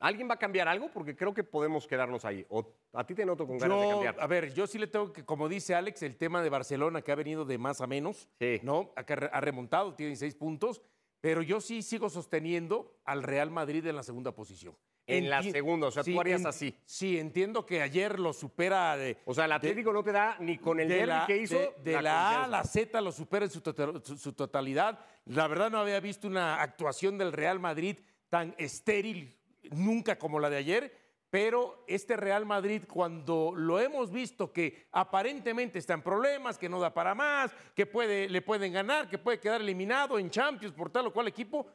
[0.00, 0.90] ¿Alguien va a cambiar algo?
[0.92, 2.44] Porque creo que podemos quedarnos ahí.
[2.48, 4.16] ¿O a ti te noto con ganas de cambiar?
[4.18, 7.12] A ver, yo sí le tengo que, como dice Alex, el tema de Barcelona que
[7.12, 8.28] ha venido de más a menos,
[8.64, 8.92] ¿no?
[8.96, 10.82] Ha remontado, tiene seis puntos,
[11.26, 14.76] pero yo sí sigo sosteniendo al Real Madrid en la segunda posición.
[15.08, 16.72] En la segunda, o sea, tú harías así.
[16.84, 18.96] Sí, entiendo que ayer lo supera.
[18.96, 21.58] De, o sea, el Atlético no te da ni con el de que hizo.
[21.82, 25.00] De, la, A a la Z lo supera en su, totalidad.
[25.24, 27.96] La verdad no había visto una actuación del Real Madrid
[28.28, 29.36] tan estéril
[29.72, 31.05] nunca como la de ayer.
[31.36, 36.80] Pero este Real Madrid, cuando lo hemos visto que aparentemente está en problemas, que no
[36.80, 40.88] da para más, que puede, le pueden ganar, que puede quedar eliminado en Champions por
[40.88, 41.66] tal o cual equipo,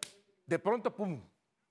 [0.48, 1.22] de pronto, pum,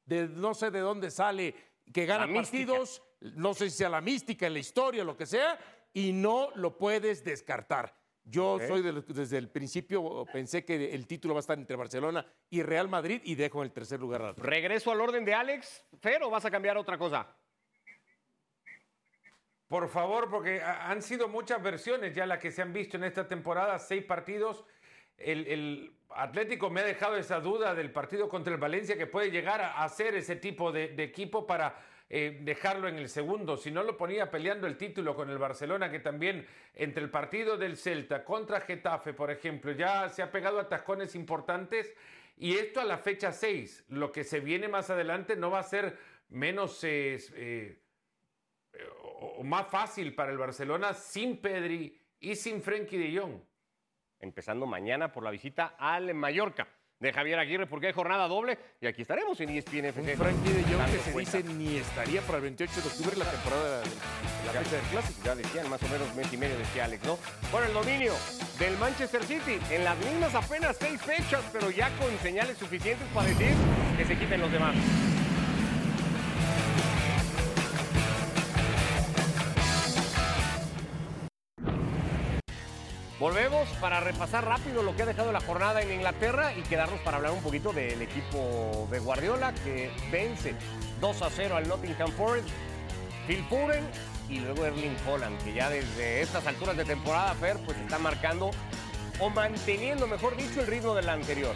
[0.04, 1.52] de no sé de dónde sale,
[1.92, 3.02] que gana partidos,
[3.34, 5.58] no sé si sea la mística, en la historia, lo que sea,
[5.92, 7.92] y no lo puedes descartar.
[8.22, 12.62] Yo soy desde el principio, pensé que el título va a estar entre Barcelona y
[12.62, 14.36] Real Madrid y dejo en el tercer lugar.
[14.38, 17.26] ¿Regreso al orden de Alex, Fer, o vas a cambiar otra cosa?
[19.70, 23.28] Por favor, porque han sido muchas versiones ya las que se han visto en esta
[23.28, 24.66] temporada, seis partidos
[25.20, 29.60] el, Atlético me ha dejado esa duda del partido contra el Valencia que puede llegar
[29.60, 33.56] a, hacer ese tipo de, equipo para eh, dejarlo en el segundo.
[33.56, 37.56] Si no lo ponía peleando el título con el Barcelona, que también entre el partido
[37.56, 41.94] del Celta contra Getafe, por ejemplo, ya se ha pegado a tascones importantes.
[42.36, 45.62] Y esto a la fecha 6, lo que se viene más adelante no va a
[45.62, 45.96] ser
[46.28, 47.78] menos eh,
[49.02, 53.50] o más fácil para el Barcelona sin Pedri y sin Frenkie de Jong
[54.20, 58.86] empezando mañana por la visita al Mallorca de Javier Aguirre, porque hay jornada doble y
[58.86, 60.16] aquí estaremos en ESPN FC.
[60.18, 63.80] Frankie de Jong que se dice ni estaría para el 28 de octubre la temporada
[63.80, 63.86] de
[64.44, 65.20] la fecha del clásico.
[65.24, 67.18] Ya decían, más o menos mes y medio decía Alex, ¿no?
[67.50, 68.12] Por el dominio
[68.58, 73.28] del Manchester City, en las mismas apenas seis fechas, pero ya con señales suficientes para
[73.28, 73.54] decir
[73.96, 74.76] que se quiten los demás.
[83.20, 87.18] Volvemos para repasar rápido lo que ha dejado la jornada en Inglaterra y quedarnos para
[87.18, 90.54] hablar un poquito del equipo de Guardiola que vence
[91.02, 92.48] 2 a 0 al Nottingham Forest.
[93.26, 93.86] Phil Foden
[94.30, 98.52] y luego Erling Holland, que ya desde estas alturas de temporada, Fer, pues está marcando
[99.18, 101.54] o manteniendo, mejor dicho, el ritmo del anterior.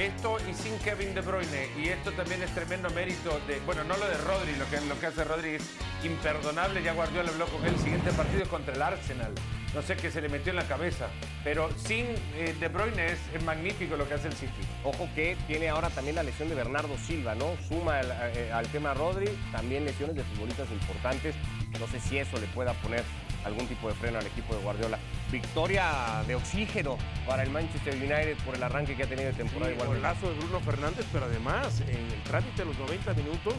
[0.00, 3.98] Esto y sin Kevin De Bruyne, y esto también es tremendo mérito de, bueno, no
[3.98, 5.62] lo de Rodri, lo que, lo que hace Rodri es
[6.02, 9.34] imperdonable, ya Guardiola habló con él, el siguiente partido contra el Arsenal,
[9.74, 11.08] no sé qué se le metió en la cabeza,
[11.44, 14.62] pero sin eh, De Bruyne es, magnífico lo que hace el City.
[14.84, 17.58] Ojo que tiene ahora también la lesión de Bernardo Silva, ¿no?
[17.68, 21.34] Suma eh, al tema Rodri, también lesiones de futbolistas importantes,
[21.78, 23.04] no sé si eso le pueda poner
[23.44, 24.98] algún tipo de freno al equipo de Guardiola.
[25.30, 29.72] Victoria de oxígeno para el Manchester United por el arranque que ha tenido de temporada.
[29.72, 33.54] Sí, el lazo de Bruno Fernández, pero además en el trámite de los 90 minutos,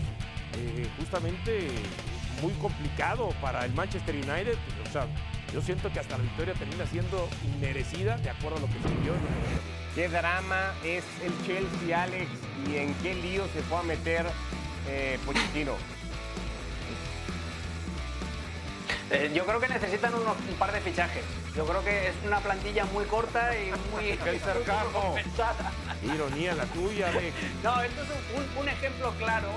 [0.58, 1.70] eh, justamente
[2.42, 4.56] muy complicado para el Manchester United.
[4.88, 5.06] O sea,
[5.54, 8.96] yo siento que hasta la victoria termina siendo inmerecida de acuerdo a lo que se
[9.02, 9.14] vio.
[9.96, 12.30] ¿Qué drama es el Chelsea, Alex?
[12.68, 14.26] ¿Y en qué lío se fue a meter
[14.88, 15.74] eh, Pochettino?
[19.12, 21.26] Eh, yo creo que necesitan un par de fichajes.
[21.54, 24.06] Yo creo que es una plantilla muy corta y muy,
[26.14, 27.12] Ironía la tuya,
[27.62, 28.10] No, esto es
[28.58, 29.50] un, ejemplo claro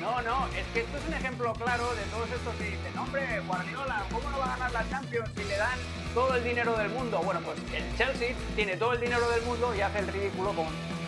[0.00, 3.40] No, no, es que esto es un ejemplo claro de todos estos que dicen, hombre,
[3.46, 5.78] Guardiola, ¿cómo no va a ganar la Champions si le dan
[6.12, 7.20] todo el dinero del mundo?
[7.24, 10.66] Bueno, pues el Chelsea tiene todo el dinero del mundo y hace el ridículo con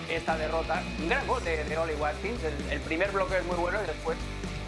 [0.08, 0.84] esta derrota.
[1.00, 3.86] Un gran gol de, de Oli Watkins, el, el primer bloque es muy bueno y
[3.88, 4.16] después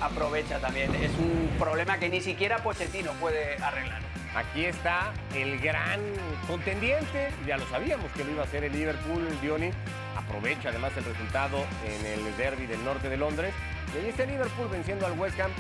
[0.01, 0.95] aprovecha también.
[0.95, 4.01] Es un problema que ni siquiera Pochettino puede arreglar.
[4.35, 6.01] Aquí está el gran
[6.47, 9.71] contendiente, ya lo sabíamos que lo iba a hacer el Liverpool, Dioni.
[10.17, 13.55] Aprovecha además el resultado en el derby del norte de Londres.
[13.95, 15.51] Y ahí está el Liverpool venciendo al West Ham.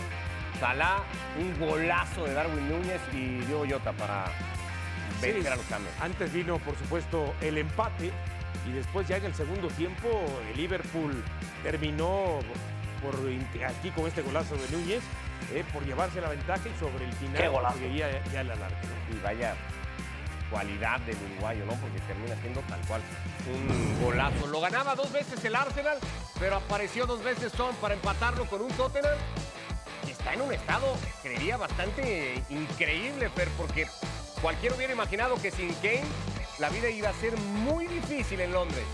[0.61, 1.03] Salah,
[1.39, 4.25] un golazo de Darwin Núñez y Diego Jota para
[5.23, 5.95] vencer Sí, a los cambios.
[6.01, 8.11] Antes vino, por supuesto, el empate
[8.69, 10.09] y después ya en el segundo tiempo
[10.51, 11.23] el Liverpool
[11.63, 12.41] terminó
[13.03, 13.15] por
[13.67, 15.03] aquí con este golazo de Núñez
[15.53, 17.43] eh, por llevarse la ventaja y sobre el final
[18.33, 18.77] ya el alargue.
[18.83, 19.17] ¿no?
[19.17, 19.55] Y vaya
[20.51, 21.73] cualidad del uruguayo, ¿no?
[21.75, 23.03] Porque termina siendo tal cual
[23.47, 24.47] un golazo.
[24.47, 25.99] Lo ganaba dos veces el Arsenal,
[26.39, 29.19] pero apareció dos veces Son para empatarlo con un Tottenham.
[30.07, 33.87] está en un estado, creería, bastante increíble, Fer, porque
[34.41, 36.05] cualquiera hubiera imaginado que sin Kane
[36.59, 38.85] la vida iba a ser muy difícil en Londres.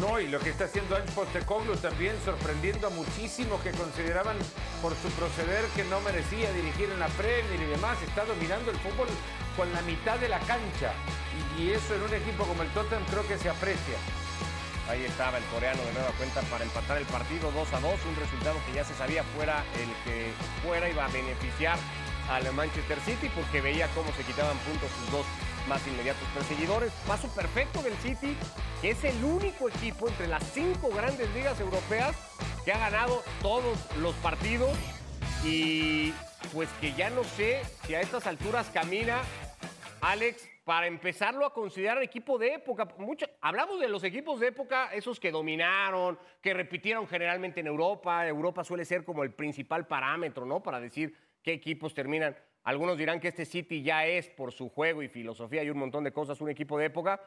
[0.00, 4.36] No, y lo que está haciendo Ange Postecoglou también sorprendiendo a muchísimos que consideraban
[4.82, 7.96] por su proceder que no merecía dirigir en la Premier y demás.
[8.02, 9.08] Está dominando el fútbol
[9.56, 10.92] con la mitad de la cancha.
[11.58, 13.96] Y, eso en un equipo como el Tottenham creo que se aprecia.
[14.90, 18.16] Ahí estaba el coreano de nueva cuenta para empatar el partido 2 a 2, un
[18.16, 20.30] resultado que ya se sabía fuera el que
[20.62, 21.78] fuera iba a beneficiar
[22.28, 25.26] al Manchester City porque veía cómo se quitaban puntos sus dos
[25.68, 26.92] más inmediatos perseguidores.
[27.06, 28.36] Paso perfecto del City,
[28.80, 32.16] que es el único equipo entre las cinco grandes ligas europeas
[32.64, 34.76] que ha ganado todos los partidos
[35.44, 36.12] y
[36.52, 39.20] pues que ya no sé si a estas alturas camina
[40.00, 42.88] Alex, para empezarlo a considerar equipo de época.
[43.40, 48.26] Hablamos de los equipos de época, esos que dominaron, que repitieron generalmente en Europa.
[48.26, 50.62] Europa suele ser como el principal parámetro, ¿no?
[50.62, 51.14] Para decir
[51.46, 52.36] qué equipos terminan.
[52.64, 56.02] Algunos dirán que este City ya es, por su juego y filosofía y un montón
[56.02, 57.22] de cosas, un equipo de época.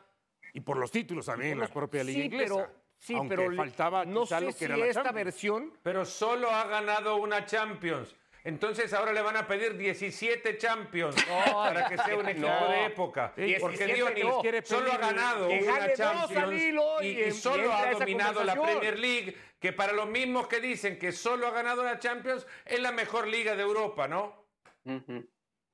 [0.53, 2.53] Y por los títulos también en la propia liga sí, inglesa.
[2.55, 5.25] pero, sí, Aunque pero faltaba no sé lo que si era la esta Champions.
[5.25, 8.13] versión Pero solo ha ganado una Champions.
[8.43, 11.15] Entonces ahora le van a pedir 17 Champions
[11.53, 12.69] para que sea un equipo no.
[12.71, 13.33] de época.
[13.35, 14.41] Sí, Porque 17 Dionis no.
[14.41, 16.61] quiere solo ha ganado una Champions
[17.03, 18.55] y, y- solo ha dominado la.
[18.61, 22.79] Premier League, que para los mismos que dicen que solo ha ganado la Champions es
[22.79, 24.45] la mejor liga de Europa, ¿no?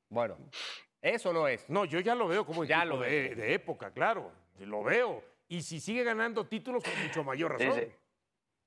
[0.09, 0.37] Bueno,
[1.01, 1.69] eso no es.
[1.69, 3.37] No, yo ya lo veo como Ya lo de, ves.
[3.37, 4.31] de época, claro.
[4.59, 5.23] Lo veo.
[5.47, 7.79] Y si sigue ganando títulos, con mucho mayor razón.
[7.79, 7.91] sí.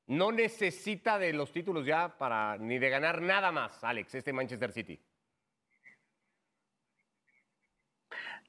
[0.07, 4.73] No necesita de los títulos ya para ni de ganar nada más, Alex, este Manchester
[4.73, 4.99] City.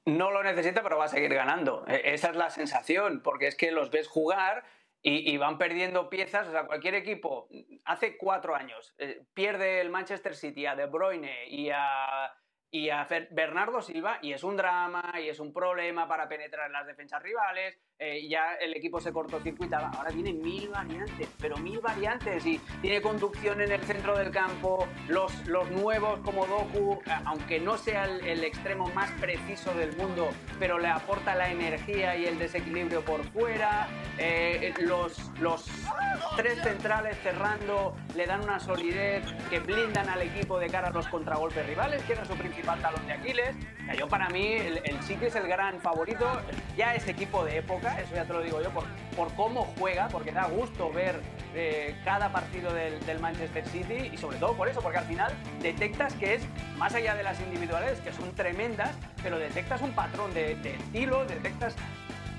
[0.06, 1.86] No lo necesita, pero va a seguir ganando.
[1.88, 4.64] E- Esa es la sensación, porque es que los ves jugar
[5.02, 6.48] y, van perdiendo piezas.
[6.48, 7.48] O sea, cualquier equipo,
[7.86, 12.34] hace cuatro años, eh, pierde el Manchester City a De Bruyne y a,
[12.70, 16.74] y a Bernardo Silva, y es un drama, y es un problema para penetrar en
[16.74, 17.80] las defensas rivales.
[18.00, 19.90] Eh, ya el equipo se cortocircuitaba.
[19.90, 22.46] Ahora tiene mil variantes, pero mil variantes.
[22.46, 27.78] Y tiene conducción en el centro del campo, los, los nuevos como Doku, aunque no
[27.78, 30.30] sea el, el extremo más preciso del mundo,
[30.60, 33.88] pero le aporta la energía y el desequilibrio por fuera.
[34.18, 35.66] eh, los, los
[36.36, 41.08] tres centrales cerrando le dan una solidez que blindan al equipo de cara a los
[41.08, 43.56] contragolpes rivales, que era su principal talón de Aquiles.
[43.98, 46.42] Yo para mí el, el es el gran favorito,
[46.78, 48.84] ya es equipo de época, eso ya te lo digo yo, por,
[49.16, 51.22] por cómo juega, porque da gusto ver
[51.56, 55.34] eh, cada partido del, del Manchester City y sobre todo por eso, porque al final
[55.62, 56.44] detectas que es,
[56.78, 61.76] más allá de las individuales, que son tremendas, pero detectas un patrón de, estilo, detectas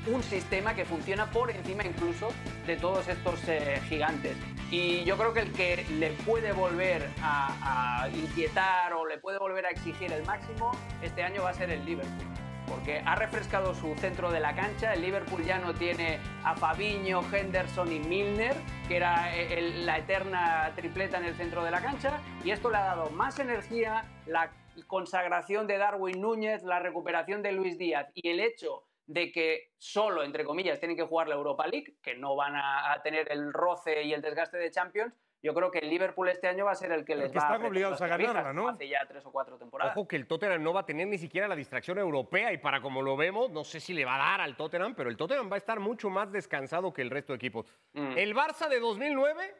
[0.06, 2.28] un sistema que funciona por encima incluso
[2.66, 4.36] de todos estos eh, gigantes.
[4.70, 9.66] Y yo creo que el que le puede volver a inquietar o le puede volver
[9.66, 10.70] a exigir el máximo
[11.02, 12.49] este año va a ser el Liverpool.
[12.70, 17.20] Porque ha refrescado su centro de la cancha, el Liverpool ya no tiene a Fabiño,
[17.32, 18.54] Henderson y Milner,
[18.86, 22.76] que era eh, la eterna tripleta en el centro de la cancha, y esto le
[22.76, 24.52] ha dado más energía, la
[24.86, 30.22] consagración de Darwin Núñez, la recuperación de Luis Díaz y el hecho de que solo,
[30.22, 34.04] entre comillas, tienen que jugar la Europa League, que no van a tener el roce
[34.04, 35.12] y el desgaste de Champions,
[35.42, 37.38] yo creo que el Liverpool este año va a ser el que Pero les que
[37.38, 38.68] va están apretar obligados a ganarla, ¿no?
[38.68, 39.96] Hace ya tres o cuatro temporadas.
[39.96, 42.80] Ojo que el Tottenham no va a tener ni siquiera la distracción europea y para
[42.80, 45.50] como lo vemos, no sé si le va a dar al Tottenham, pero el Tottenham
[45.50, 47.66] va a estar mucho más descansado que el resto de equipos.
[47.94, 48.18] Mm.
[48.18, 49.54] ¿El Barça de 2009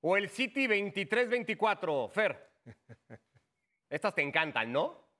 [0.00, 2.10] o el City 23-24?
[2.10, 2.50] Fer,
[3.90, 5.10] estas te encantan, ¿no?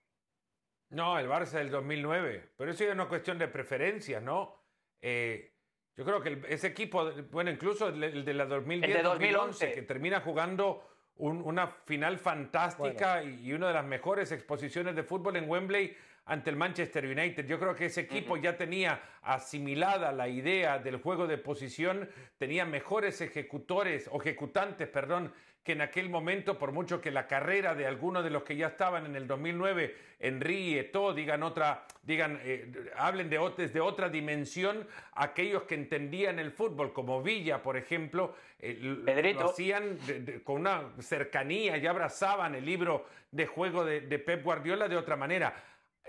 [0.91, 2.53] No, el Barça del 2009.
[2.57, 4.57] Pero eso ya es una cuestión de preferencias, ¿no?
[5.01, 5.60] Eh,
[6.01, 10.83] Yo creo que ese equipo, bueno, incluso el, de la 2010-2011, que termina jugando
[11.19, 15.95] una final fantástica y una de las mejores exposiciones de fútbol en Wembley
[16.25, 17.47] ante el Manchester United.
[17.47, 22.65] Yo creo que ese equipo ya tenía asimilada la idea del juego de posición, tenía
[22.65, 27.87] mejores ejecutores o ejecutantes, perdón, que en aquel momento, por mucho que la carrera de
[27.87, 32.91] algunos de los que ya estaban en el 2009, Henry, Eto, digan otra, digan, eh,
[32.97, 33.39] hablen de,
[33.69, 39.99] de otra dimensión, aquellos que entendían el fútbol, como Villa, por ejemplo, eh, lo hacían
[40.45, 45.55] con una cercanía y abrazaban el libro de juego de Pep Guardiola de otra manera.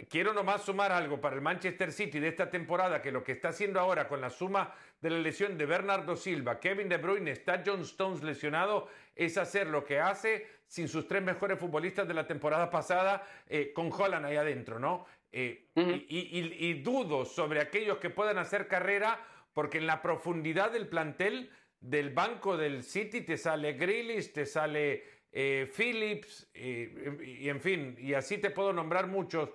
[0.10, 3.50] Quiero nomás sumar algo para el Manchester City de esta temporada, que lo que está
[3.50, 7.62] haciendo ahora con la suma de la lesión de Bernardo Silva, Kevin De Bruyne, está
[7.66, 12.26] John Stones lesionado, es hacer lo que hace sin sus tres mejores futbolistas de la
[12.26, 15.06] temporada pasada, eh, con Holland ahí adentro, ¿no?
[15.32, 19.20] Eh, y, dudo sobre aquellos que puedan hacer carrera,
[19.54, 25.04] porque en la profundidad del plantel del banco del City te sale Grealish, te sale
[25.32, 29.50] eh, Phillips, y en fin, y así te puedo nombrar muchos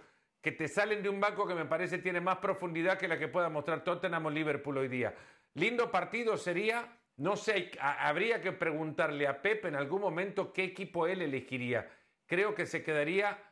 [0.46, 3.26] que te salen de un banco que me parece tiene más profundidad que la que
[3.26, 5.12] pueda mostrar Tottenham o Liverpool hoy día.
[5.54, 11.08] Lindo partido sería, no sé, habría que preguntarle a Pep en algún momento qué equipo
[11.08, 11.90] él elegiría.
[12.26, 13.42] Creo que se quedaría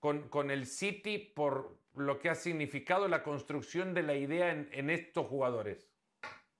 [0.00, 4.68] con, con el City por lo que ha significado la construcción de la idea en,
[4.72, 5.88] en estos jugadores.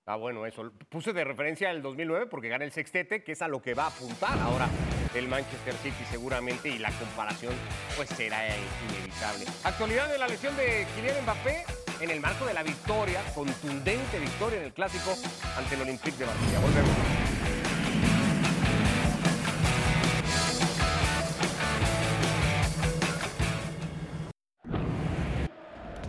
[0.07, 0.70] Ah, bueno, eso.
[0.88, 3.86] Puse de referencia el 2009 porque gana el sextete, que es a lo que va
[3.86, 4.68] a apuntar ahora
[5.14, 7.54] el Manchester City seguramente y la comparación
[7.96, 8.46] pues será
[8.88, 9.46] inevitable.
[9.64, 11.64] Actualidad de la lesión de Kylian Mbappé
[12.00, 15.14] en el marco de la victoria, contundente victoria en el clásico
[15.56, 16.61] ante el Olympique de Marsella.
[16.61, 16.96] Volvemos.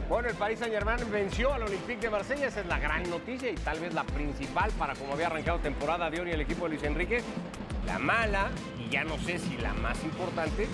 [0.07, 3.49] Bueno, el Paris Saint Germain venció al Olympique de Marsella, esa es la gran noticia
[3.49, 6.71] y tal vez la principal para como había arrancado temporada de hoy el equipo de
[6.71, 7.23] Luis Enrique.
[7.85, 10.67] La mala, y ya no sé si la más importante,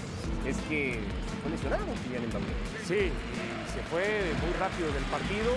[0.46, 2.46] es que se fue lesionado Kylian Mbappé.
[2.86, 3.12] Sí,
[3.74, 5.52] se fue muy rápido del partido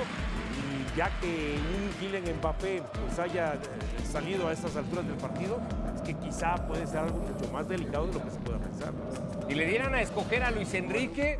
[0.60, 3.58] y ya que un Kylian Mbappé pues haya eh,
[4.04, 5.60] salido a estas alturas del partido,
[5.94, 8.92] es que quizá puede ser algo mucho más delicado de lo que se pueda pensar.
[9.48, 11.38] Si le dieran a escoger a Luis Enrique,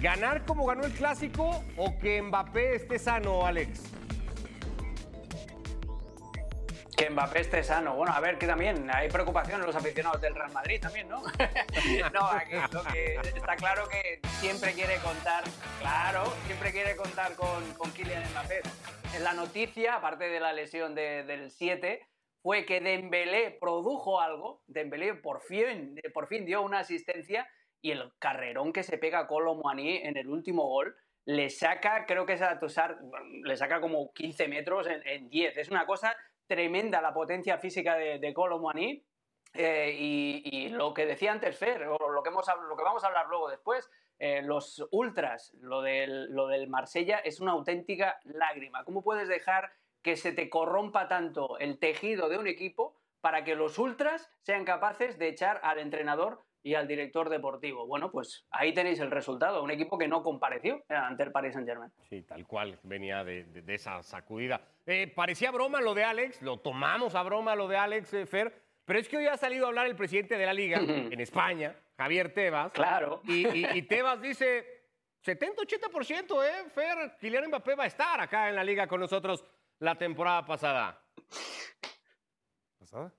[0.00, 3.82] ¿ganar como ganó el clásico o que Mbappé esté sano, Alex?
[6.98, 7.94] Que Mbappé esté sano.
[7.94, 11.22] Bueno, a ver, que también hay preocupación en los aficionados del Real Madrid también, ¿no?
[12.12, 15.44] no, aquí lo que está claro que siempre quiere contar,
[15.78, 18.62] claro, siempre quiere contar con, con Kylian Mbappé.
[19.14, 22.04] En la noticia, aparte de la lesión del 7,
[22.42, 27.48] fue que Dembélé produjo algo, Dembélé por fin, por fin dio una asistencia
[27.80, 30.96] y el carrerón que se pega a Colo en el último gol
[31.26, 32.98] le saca, creo que es a Tosar,
[33.44, 35.58] le saca como 15 metros en, en 10.
[35.58, 36.16] Es una cosa
[36.48, 38.34] tremenda la potencia física de, de
[39.54, 42.48] eh, y, lo que decía antes Fer, o lo que, vamos
[43.04, 43.88] a hablar luego después,
[44.18, 48.84] eh, los ultras, lo del Marsella es una auténtica lágrima.
[48.84, 49.70] ¿Cómo puedes dejar
[50.02, 54.64] que se te corrompa tanto el tejido de un equipo para que los ultras sean
[54.64, 57.86] capaces de echar al entrenador y al director deportivo.
[57.86, 61.90] Bueno, pues ahí tenéis el resultado, un equipo que no compareció ante el Paris Saint-Germain.
[62.08, 64.60] Sí, tal cual, venía de, esa sacudida.
[64.86, 68.52] Eh, parecía broma lo de Alex, lo tomamos a broma lo de Alex eh, Fer,
[68.84, 71.76] pero es que hoy ha salido a hablar el presidente de la liga en España,
[71.96, 72.72] Javier Tebas.
[72.72, 73.20] Claro.
[73.24, 74.84] Y, Tebas dice,
[75.24, 76.70] 70-80%, ¿eh?
[76.70, 79.44] Fer, Kylian Mbappé va a estar acá en la liga con nosotros
[79.78, 81.00] la temporada pasada.
[82.78, 83.12] ¿Pasada?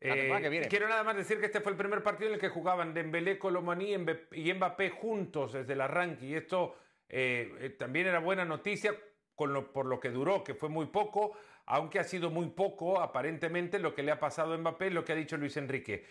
[0.00, 2.94] Eh, quiero nada más decir que este fue el primer partido en el que jugaban
[2.94, 3.96] Dembélé, Colomani
[4.32, 6.26] y Mbappé juntos desde el arranque.
[6.26, 6.76] Y esto
[7.08, 8.94] eh, eh, también era buena noticia
[9.34, 11.36] por lo que duró, que fue muy poco,
[11.66, 15.12] aunque ha sido muy poco aparentemente lo que le ha pasado a Mbappé, lo que
[15.12, 16.06] ha dicho Luis Enrique.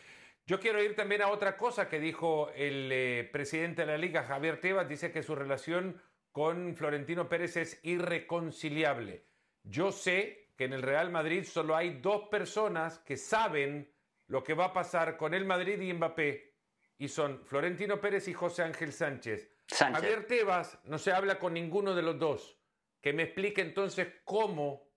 [0.45, 4.61] Yo quiero ir también a otra cosa que dijo el presidente de la liga, Javier
[4.61, 9.25] Tebas, dice que su relación con Florentino Pérez es irreconciliable.
[9.63, 13.93] Yo sé que en el Real Madrid solo hay dos personas que saben
[14.25, 16.55] lo que va a pasar con el Madrid y Mbappé,
[16.97, 19.49] y son Florentino Pérez y José Ángel Sánchez.
[19.69, 22.57] Javier Tebas no se habla con ninguno de los dos.
[23.01, 24.89] Que me explique entonces cómo,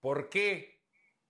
[0.00, 0.84] por qué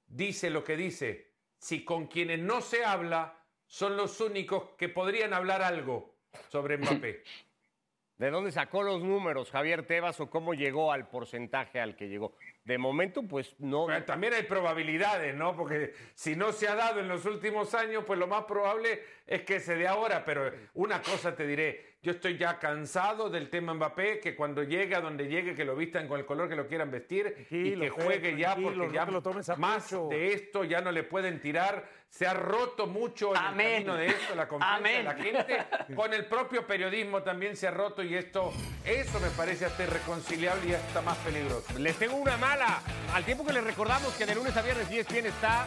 [0.07, 5.33] dice lo que dice, si con quienes no se habla son los únicos que podrían
[5.33, 6.19] hablar algo
[6.51, 7.25] sobre Mbappé.
[8.19, 12.37] ¿De dónde sacó los números Javier Tebas o cómo llegó al porcentaje al que llegó?
[12.65, 13.87] De momento, pues no.
[14.07, 15.55] también hay probabilidades, ¿no?
[15.55, 19.43] Porque si no se ha dado en los últimos años, pues lo más probable es
[19.43, 20.25] que se dé ahora.
[20.25, 24.95] Pero una cosa te diré: Yo estoy ya cansado del tema Mbappé, que cuando llegue
[24.95, 27.81] a donde llegue, que lo vistan con el color que lo quieran vestir y Tranquilo,
[27.81, 30.09] que Fer, juegue ya, porque no ya te lo tomes a más pecho.
[30.11, 31.89] de esto ya no le pueden tirar.
[32.11, 33.67] Se ha roto mucho en Amén.
[33.67, 35.05] el camino de esto, la confianza de Amén.
[35.07, 35.65] la gente.
[35.97, 38.53] Con el propio periodismo también se ha roto y esto,
[38.85, 41.77] eso me parece hasta irreconciliable y hasta más peligroso.
[41.79, 42.83] Les tengo una mala.
[43.15, 45.67] Al tiempo que les recordamos que de lunes a viernes E ESPN está,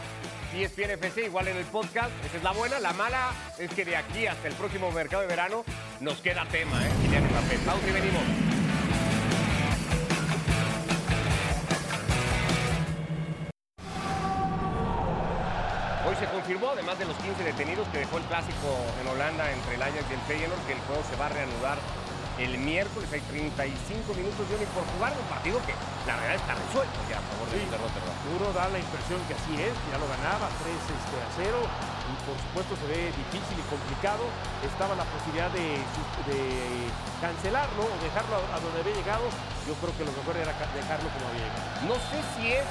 [0.54, 2.78] ESPN FC igual en el podcast, esa es la buena.
[2.80, 5.64] La mala es que de aquí hasta el próximo mercado de verano
[6.00, 6.90] nos queda tema, ¿eh?
[7.04, 8.22] Y venimos.
[16.06, 19.76] Hoy se confirmó, además de los 15 detenidos que dejó el clásico en Holanda entre
[19.76, 21.78] el Ajax y el Feyenoord, que el juego se va a reanudar
[22.38, 23.10] el miércoles.
[23.12, 25.74] Hay 35 minutos de por jugar un partido que
[26.06, 28.16] la verdad está resuelto ya a favor de, de Rotterdam.
[28.30, 32.14] Duro da la impresión que así es, ya lo ganaba 3 este, a 0 y
[32.24, 34.24] por supuesto se ve difícil y complicado.
[34.62, 35.82] Estaba la posibilidad de,
[37.20, 39.26] cancelarlo o dejarlo a, a donde había llegado.
[39.66, 41.66] Yo creo que lo mejor era dejarlo como había llegado.
[41.90, 42.66] No sé si es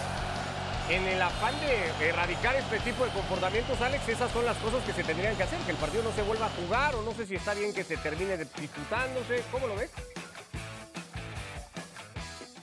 [0.90, 4.94] en el afán de erradicar este tipo de comportamientos, Alex, esas son las cosas que
[4.94, 7.26] se tendrían que hacer, que el partido no se vuelva a jugar o no sé
[7.26, 9.44] si está bien que se termine disputándose.
[9.52, 9.92] ¿Cómo lo ves?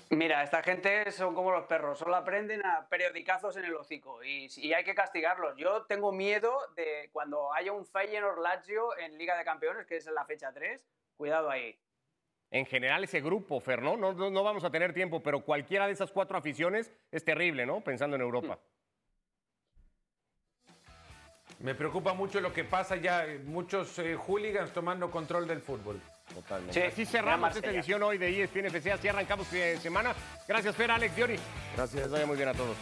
[0.09, 4.49] Mira, esta gente son como los perros, solo aprenden a periodicazos en el hocico y,
[4.57, 5.57] y hay que castigarlos.
[5.57, 10.07] Yo tengo miedo de cuando haya un Feyenoord Lazio en Liga de Campeones, que es
[10.07, 11.79] en la fecha 3, cuidado ahí.
[12.55, 13.97] En general ese grupo, Fer, ¿no?
[13.97, 17.67] No, no, no vamos a tener tiempo, pero cualquiera de esas cuatro aficiones es terrible,
[17.67, 17.81] ¿no?
[17.81, 18.61] Pensando en Europa.
[21.59, 26.01] Me preocupa mucho lo que pasa ya, eh, muchos eh, hooligans tomando control del fútbol.
[26.33, 26.75] Totalmente.
[26.75, 30.15] Sí, Así cerramos esta edición hoy de ESPN FC, así arrancamos fin de semana.
[30.47, 31.37] Gracias, Fer, Alex, Diori.
[31.75, 32.03] Gracias.
[32.03, 32.77] Les vaya muy bien a todos.